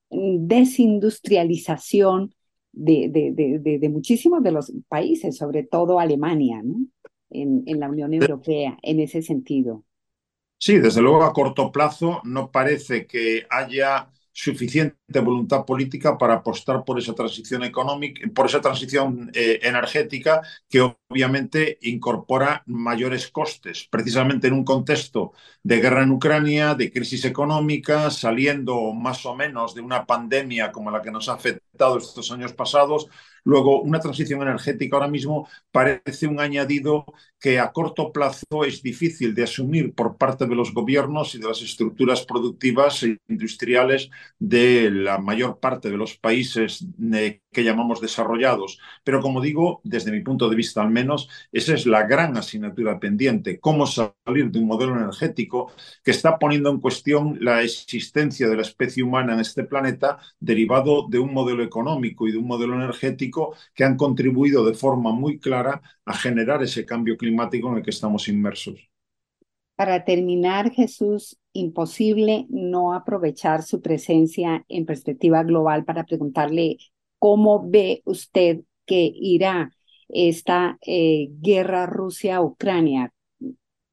desindustrialización 0.10 2.36
de, 2.71 3.10
de, 3.10 3.32
de, 3.60 3.80
de, 3.80 3.89
muchísimos 3.89 4.43
de 4.43 4.52
los 4.52 4.71
países, 4.88 5.38
sobre 5.38 5.63
todo 5.63 5.99
Alemania, 5.99 6.62
¿no? 6.63 6.86
En, 7.29 7.63
en 7.67 7.79
la 7.79 7.89
Unión 7.89 8.13
Europea, 8.13 8.77
en 8.83 8.99
ese 8.99 9.21
sentido. 9.21 9.83
Sí, 10.57 10.77
desde 10.79 11.01
luego 11.01 11.23
a 11.23 11.33
corto 11.33 11.71
plazo 11.71 12.21
no 12.25 12.51
parece 12.51 13.07
que 13.07 13.47
haya 13.49 14.11
suficiente 14.33 14.97
voluntad 15.19 15.65
política 15.65 16.17
para 16.17 16.36
apostar 16.36 16.84
por 16.84 17.00
esa 17.00 17.13
transición 17.13 17.63
económica, 17.63 18.22
por 18.34 18.45
esa 18.45 18.62
transición 18.62 19.32
eh, 19.34 19.60
energética 19.63 20.41
que 20.69 20.82
obviamente 20.82 21.80
incorpora 21.82 22.62
mayores 22.67 23.30
costes, 23.30 23.88
precisamente 23.89 24.48
en 24.48 24.54
un 24.54 24.63
contexto 24.63 25.34
de 25.63 25.82
guerra 25.82 26.04
en 26.04 26.12
Ucrania, 26.12 26.76
de 26.76 26.91
crisis 26.91 27.26
económica, 27.26 28.12
saliendo 28.12 28.93
más 28.93 29.26
o 29.26 29.36
menos 29.36 29.74
de 29.74 29.82
una 29.82 30.06
pandemia 30.06 30.72
como 30.72 30.91
la 30.91 31.02
que 31.02 31.12
nos 31.12 31.30
ha 31.30 31.34
afectado 31.34 31.98
estos 31.98 32.32
años 32.32 32.54
pasados, 32.54 33.10
Luego, 33.43 33.82
una 33.82 34.00
transición 34.00 34.41
energética 34.41 34.95
ahora 34.95 35.08
mismo 35.08 35.48
parece 35.72 36.28
un 36.28 36.39
añadido 36.39 37.06
que 37.39 37.60
a 37.60 37.72
corto 37.72 38.12
plazo 38.12 38.65
es 38.65 38.82
difícil 38.84 39.34
de 39.34 39.43
asumir 39.43 39.93
por 39.93 40.17
parte 40.17 40.45
de 40.45 40.56
los 40.56 40.74
gobiernos 40.74 41.36
y 41.36 41.39
de 41.39 41.48
las 41.48 41.62
estructuras 41.62 42.26
productivas 42.26 43.04
e 43.04 43.17
industriales 43.28 44.10
de 44.38 44.91
la 45.03 45.17
mayor 45.17 45.59
parte 45.59 45.89
de 45.89 45.97
los 45.97 46.15
países 46.17 46.85
que 47.51 47.63
llamamos 47.63 48.01
desarrollados. 48.01 48.79
Pero 49.03 49.21
como 49.21 49.41
digo, 49.41 49.81
desde 49.83 50.12
mi 50.12 50.21
punto 50.21 50.49
de 50.49 50.55
vista 50.55 50.81
al 50.81 50.91
menos, 50.91 51.29
esa 51.51 51.73
es 51.73 51.85
la 51.85 52.03
gran 52.03 52.38
asignatura 52.38 52.99
pendiente, 52.99 53.59
cómo 53.59 53.88
salir 53.88 54.51
de 54.51 54.59
un 54.59 54.67
modelo 54.67 54.95
energético 54.95 55.71
que 56.03 56.12
está 56.12 56.38
poniendo 56.38 56.69
en 56.69 56.79
cuestión 56.79 57.38
la 57.41 57.63
existencia 57.63 58.47
de 58.47 58.55
la 58.55 58.62
especie 58.62 59.03
humana 59.03 59.33
en 59.33 59.39
este 59.39 59.63
planeta 59.63 60.19
derivado 60.39 61.07
de 61.09 61.19
un 61.19 61.33
modelo 61.33 61.63
económico 61.63 62.27
y 62.27 62.31
de 62.31 62.38
un 62.38 62.47
modelo 62.47 62.75
energético 62.75 63.55
que 63.73 63.83
han 63.83 63.97
contribuido 63.97 64.65
de 64.65 64.73
forma 64.73 65.12
muy 65.12 65.39
clara 65.39 65.81
a 66.05 66.13
generar 66.13 66.63
ese 66.63 66.85
cambio 66.85 67.17
climático 67.17 67.69
en 67.69 67.77
el 67.77 67.83
que 67.83 67.91
estamos 67.91 68.27
inmersos. 68.27 68.89
Para 69.75 70.03
terminar, 70.03 70.71
Jesús, 70.71 71.38
imposible 71.53 72.45
no 72.49 72.93
aprovechar 72.93 73.63
su 73.63 73.81
presencia 73.81 74.65
en 74.69 74.85
perspectiva 74.85 75.43
global 75.43 75.85
para 75.85 76.05
preguntarle 76.05 76.77
cómo 77.17 77.67
ve 77.69 78.01
usted 78.05 78.62
que 78.85 79.12
irá 79.13 79.71
esta 80.07 80.77
eh, 80.85 81.29
guerra 81.39 81.85
Rusia-Ucrania. 81.85 83.13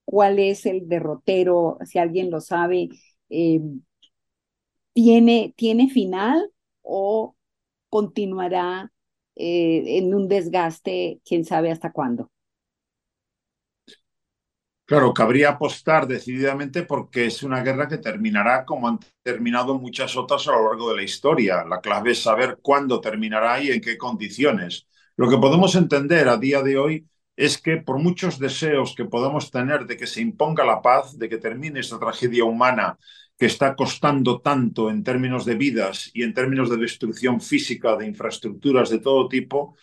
¿Cuál 0.05 0.39
es 0.39 0.67
el 0.67 0.89
derrotero? 0.89 1.79
Si 1.85 1.99
alguien 1.99 2.31
lo 2.31 2.41
sabe, 2.41 2.89
eh, 3.29 3.61
¿tiene, 4.93 5.55
¿tiene 5.57 5.89
final 5.89 6.51
o 6.83 7.37
continuará 7.89 8.93
eh, 9.35 9.99
en 9.99 10.15
un 10.15 10.29
desgaste, 10.29 11.21
quién 11.25 11.45
sabe 11.45 11.71
hasta 11.71 11.93
cuándo? 11.93 12.31
Claro, 14.89 15.13
cabría 15.13 15.49
apostar 15.51 16.07
decididamente 16.07 16.85
porque 16.85 17.27
es 17.27 17.43
una 17.43 17.61
guerra 17.63 17.89
que 17.89 17.99
terminará 17.99 18.65
como 18.65 18.87
han 18.87 19.01
terminado 19.23 19.75
muchas 19.79 20.17
otras 20.17 20.47
a 20.47 20.53
lo 20.53 20.69
largo 20.69 20.91
de 20.91 20.97
la 20.97 21.03
historia. 21.03 21.65
La 21.65 21.81
clave 21.81 22.13
es 22.13 22.23
saber 22.23 22.59
cuándo 22.63 23.01
terminará 23.01 23.61
y 23.61 23.73
en 23.73 23.81
qué 23.81 23.99
condiciones. 23.99 24.87
Lo 25.17 25.29
que 25.29 25.39
podemos 25.39 25.75
entender 25.75 26.29
a 26.29 26.37
día 26.37 26.63
de 26.63 26.79
hoy 26.79 27.09
es 27.35 27.59
que 27.61 27.79
por 27.79 27.99
muchos 27.99 28.39
deseos 28.39 28.95
que 28.95 29.05
podamos 29.07 29.51
tener 29.51 29.87
de 29.87 29.97
que 29.97 30.07
se 30.07 30.21
imponga 30.21 30.65
la 30.65 30.81
paz, 30.81 31.19
de 31.19 31.29
que 31.29 31.39
termine 31.39 31.81
esta 31.81 31.99
tragedia 31.99 32.45
humana 32.45 32.97
que 33.37 33.47
está 33.47 33.75
costando 33.75 34.41
tanto 34.41 34.89
en 34.89 35.03
términos 35.03 35.45
de 35.45 35.57
vidas 35.57 36.11
y 36.15 36.23
en 36.23 36.33
términos 36.33 36.71
de 36.71 36.77
destrucción 36.77 37.41
física 37.41 37.97
de 37.97 38.07
infraestructuras 38.07 38.89
de 38.89 39.01
todo 39.01 39.29
tipo, 39.29 39.77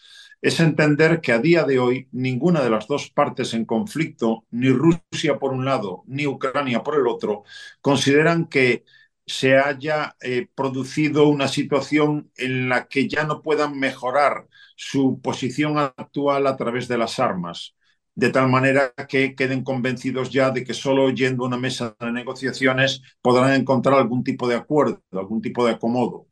es 0.44 0.60
entender 0.60 1.22
que 1.22 1.32
a 1.32 1.40
día 1.40 1.64
de 1.64 1.80
hoy 1.80 2.10
ninguna 2.12 2.62
de 2.62 2.70
las 2.70 2.88
dos 2.88 3.10
partes 3.10 3.54
en 3.54 3.66
conflicto, 3.66 4.46
ni 4.52 4.70
Rusia 4.70 5.40
por 5.40 5.54
un 5.54 5.64
lado, 5.66 6.04
ni 6.08 6.28
Ucrania 6.28 6.84
por 6.84 6.96
el 6.96 7.08
otro, 7.08 7.44
consideran 7.82 8.48
que 8.48 8.84
se 9.26 9.58
haya 9.58 10.18
eh, 10.22 10.48
producido 10.54 11.30
una 11.30 11.48
situación 11.48 12.30
en 12.36 12.68
la 12.70 12.88
que 12.90 13.08
ya 13.08 13.24
no 13.24 13.42
puedan 13.42 13.80
mejorar 13.80 14.48
su 14.76 15.22
posición 15.22 15.78
actual 15.78 16.46
a 16.48 16.58
través 16.58 16.90
de 16.90 16.98
las 16.98 17.20
armas, 17.20 17.76
de 18.16 18.30
tal 18.30 18.50
manera 18.50 18.94
que 19.08 19.36
queden 19.36 19.64
convencidos 19.64 20.30
ya 20.30 20.52
de 20.52 20.66
que 20.66 20.74
solo 20.74 21.10
yendo 21.12 21.46
a 21.46 21.48
una 21.48 21.58
mesa 21.58 21.96
de 22.00 22.12
negociaciones 22.12 23.02
podrán 23.22 23.54
encontrar 23.54 23.96
algún 23.98 24.24
tipo 24.26 24.48
de 24.50 24.56
acuerdo, 24.56 25.02
algún 25.12 25.42
tipo 25.42 25.66
de 25.66 25.72
acomodo. 25.74 26.28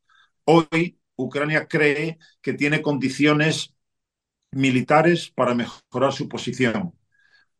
Hoy 0.45 0.99
Ucrania 1.15 1.67
cree 1.67 2.19
que 2.41 2.53
tiene 2.53 2.81
condiciones 2.81 3.73
militares 4.51 5.31
para 5.33 5.55
mejorar 5.55 6.11
su 6.13 6.27
posición. 6.27 6.93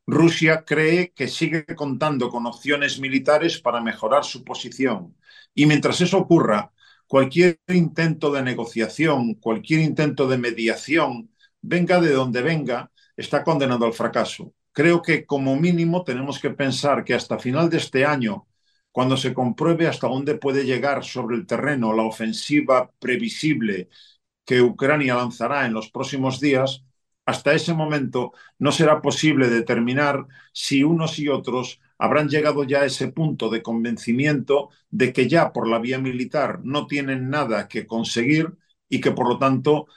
Rusia 0.06 0.66
cree 0.66 1.12
que 1.14 1.28
sigue 1.28 1.66
contando 1.66 2.30
con 2.30 2.46
opciones 2.46 3.00
militares 3.00 3.62
para 3.62 3.82
mejorar 3.82 4.26
su 4.26 4.44
posición. 4.44 5.16
Y 5.54 5.66
mientras 5.66 6.02
eso 6.02 6.18
ocurra, 6.18 6.74
cualquier 7.08 7.60
intento 7.68 8.32
de 8.32 8.44
negociación, 8.44 9.36
cualquier 9.36 9.82
intento 9.82 10.28
de 10.28 10.38
mediación, 10.38 11.32
venga 11.62 12.02
de 12.02 12.12
donde 12.12 12.42
venga, 12.42 12.92
está 13.16 13.44
condenado 13.44 13.86
al 13.86 13.94
fracaso. 13.94 14.54
Creo 14.74 15.02
que 15.02 15.26
como 15.26 15.56
mínimo 15.56 16.04
tenemos 16.04 16.40
que 16.40 16.50
pensar 16.50 17.04
que 17.04 17.14
hasta 17.14 17.40
final 17.40 17.70
de 17.70 17.78
este 17.78 18.06
año, 18.06 18.48
cuando 18.92 19.16
se 19.16 19.34
compruebe 19.34 19.88
hasta 19.88 20.08
dónde 20.08 20.36
puede 20.36 20.66
llegar 20.66 21.04
sobre 21.06 21.38
el 21.38 21.46
terreno 21.46 21.94
la 21.94 22.04
ofensiva 22.04 22.92
previsible 23.00 23.90
que 24.46 24.62
Ucrania 24.62 25.16
lanzará 25.16 25.66
en 25.66 25.74
los 25.74 25.90
próximos 25.92 26.40
días, 26.40 26.84
hasta 27.26 27.54
ese 27.54 27.74
momento 27.74 28.34
no 28.60 28.72
será 28.72 29.02
posible 29.02 29.50
determinar 29.50 30.26
si 30.54 30.84
unos 30.84 31.20
y 31.20 31.28
otros 31.30 31.80
habrán 31.98 32.30
llegado 32.30 32.64
ya 32.64 32.82
a 32.82 32.86
ese 32.86 33.10
punto 33.10 33.50
de 33.50 33.62
convencimiento 33.62 34.70
de 34.90 35.14
que 35.14 35.30
ya 35.30 35.54
por 35.54 35.68
la 35.70 35.80
vía 35.80 36.00
militar 36.00 36.60
no 36.64 36.88
tienen 36.88 37.30
nada 37.30 37.68
que 37.68 37.86
conseguir 37.86 38.58
y 38.90 39.00
que 39.00 39.12
por 39.12 39.30
lo 39.30 39.38
tanto 39.38 39.88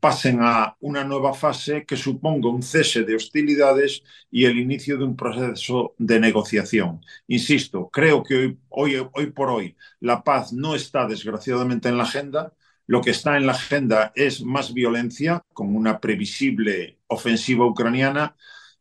pasen 0.00 0.38
a 0.42 0.76
una 0.80 1.04
nueva 1.04 1.32
fase 1.32 1.86
que 1.86 1.96
suponga 1.96 2.48
un 2.50 2.62
cese 2.62 3.04
de 3.04 3.14
hostilidades 3.16 4.02
y 4.30 4.44
el 4.44 4.58
inicio 4.58 4.98
de 4.98 5.04
un 5.04 5.16
proceso 5.16 5.94
de 5.98 6.20
negociación. 6.20 7.00
Insisto, 7.28 7.88
creo 7.90 8.22
que 8.22 8.34
hoy, 8.68 8.96
hoy, 8.96 9.08
hoy 9.14 9.26
por 9.30 9.48
hoy 9.50 9.76
la 10.00 10.22
paz 10.22 10.52
no 10.52 10.74
está 10.74 11.06
desgraciadamente 11.06 11.88
en 11.88 11.96
la 11.96 12.02
agenda, 12.04 12.52
lo 12.86 13.00
que 13.00 13.10
está 13.10 13.36
en 13.36 13.46
la 13.46 13.52
agenda 13.52 14.12
es 14.14 14.42
más 14.44 14.74
violencia, 14.74 15.44
con 15.52 15.74
una 15.74 16.00
previsible 16.00 16.98
ofensiva 17.06 17.66
ucraniana, 17.66 18.36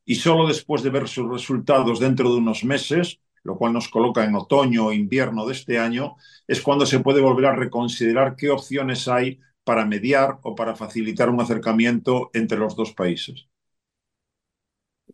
y 0.05 0.15
solo 0.15 0.47
después 0.47 0.83
de 0.83 0.89
ver 0.89 1.07
sus 1.07 1.29
resultados 1.29 1.99
dentro 1.99 2.31
de 2.31 2.37
unos 2.37 2.63
meses, 2.63 3.19
lo 3.43 3.57
cual 3.57 3.73
nos 3.73 3.89
coloca 3.89 4.23
en 4.23 4.35
otoño 4.35 4.87
o 4.87 4.93
invierno 4.93 5.45
de 5.45 5.53
este 5.53 5.79
año, 5.79 6.15
es 6.47 6.61
cuando 6.61 6.85
se 6.85 6.99
puede 6.99 7.21
volver 7.21 7.45
a 7.45 7.55
reconsiderar 7.55 8.35
qué 8.35 8.49
opciones 8.49 9.07
hay 9.07 9.39
para 9.63 9.85
mediar 9.85 10.39
o 10.43 10.55
para 10.55 10.75
facilitar 10.75 11.29
un 11.29 11.41
acercamiento 11.41 12.29
entre 12.33 12.57
los 12.57 12.75
dos 12.75 12.93
países. 12.93 13.47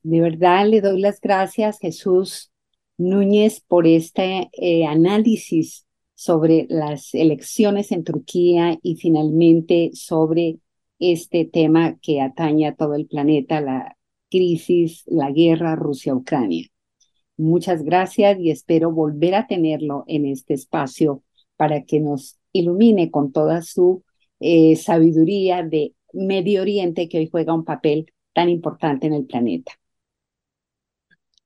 De 0.04 0.21
verdad 0.21 0.67
le 0.67 0.82
doy 0.82 1.02
las 1.02 1.19
gracias, 1.19 1.80
Jesús 1.80 2.52
Núñez, 2.97 3.62
por 3.62 3.88
este 3.88 4.50
eh, 4.54 4.86
análisis 4.86 5.87
sobre 6.17 6.65
las 6.67 7.13
elecciones 7.13 7.91
en 7.91 8.03
Turquía 8.03 8.80
y 8.82 8.95
finalmente 8.95 9.91
sobre 9.93 10.58
este 10.97 11.45
tema 11.45 11.99
que 12.01 12.21
atañe 12.21 12.65
a 12.65 12.73
todo 12.73 12.95
el 12.95 13.06
planeta, 13.06 13.62
la 13.62 13.95
crisis, 14.32 15.03
la 15.06 15.30
guerra 15.30 15.75
Rusia-Ucrania. 15.75 16.69
Muchas 17.38 17.84
gracias 17.84 18.39
y 18.39 18.49
espero 18.49 18.91
volver 18.91 19.36
a 19.36 19.45
tenerlo 19.45 20.06
en 20.08 20.25
este 20.25 20.56
espacio 20.56 21.21
para 21.56 21.84
que 21.84 21.99
nos 21.99 22.39
ilumine 22.51 23.12
con 23.12 23.32
toda 23.32 23.62
su 23.62 24.03
eh, 24.39 24.75
sabiduría 24.75 25.62
de 25.62 25.93
Medio 26.13 26.63
Oriente 26.63 27.08
que 27.10 27.19
hoy 27.19 27.30
juega 27.32 27.53
un 27.53 27.63
papel 27.63 28.12
tan 28.34 28.49
importante 28.49 29.06
en 29.06 29.13
el 29.13 29.27
planeta. 29.27 29.73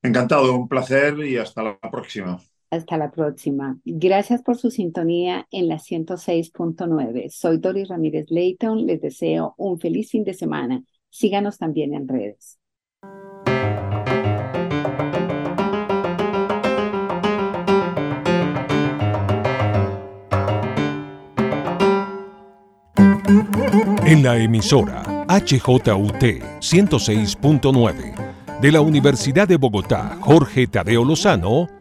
Encantado, 0.01 0.55
un 0.55 0.69
placer 0.69 1.19
y 1.25 1.35
hasta 1.35 1.61
la 1.61 1.77
próxima. 1.77 2.41
Hasta 2.71 2.97
la 2.97 3.11
próxima. 3.11 3.77
Gracias 3.83 4.41
por 4.41 4.57
su 4.57 4.71
sintonía 4.71 5.45
en 5.51 5.67
la 5.67 5.75
106.9. 5.75 7.29
Soy 7.29 7.57
Doris 7.57 7.89
Ramírez 7.89 8.27
Leighton. 8.29 8.87
Les 8.87 9.01
deseo 9.01 9.55
un 9.57 9.77
feliz 9.77 10.09
fin 10.09 10.23
de 10.23 10.33
semana. 10.33 10.81
Síganos 11.09 11.57
también 11.57 11.93
en 11.93 12.07
redes. 12.07 12.57
En 24.05 24.23
la 24.23 24.37
emisora 24.37 25.03
HJUT 25.27 26.23
106.9 26.61 28.59
de 28.61 28.71
la 28.71 28.79
Universidad 28.79 29.47
de 29.47 29.57
Bogotá, 29.57 30.17
Jorge 30.21 30.67
Tadeo 30.67 31.03
Lozano, 31.03 31.80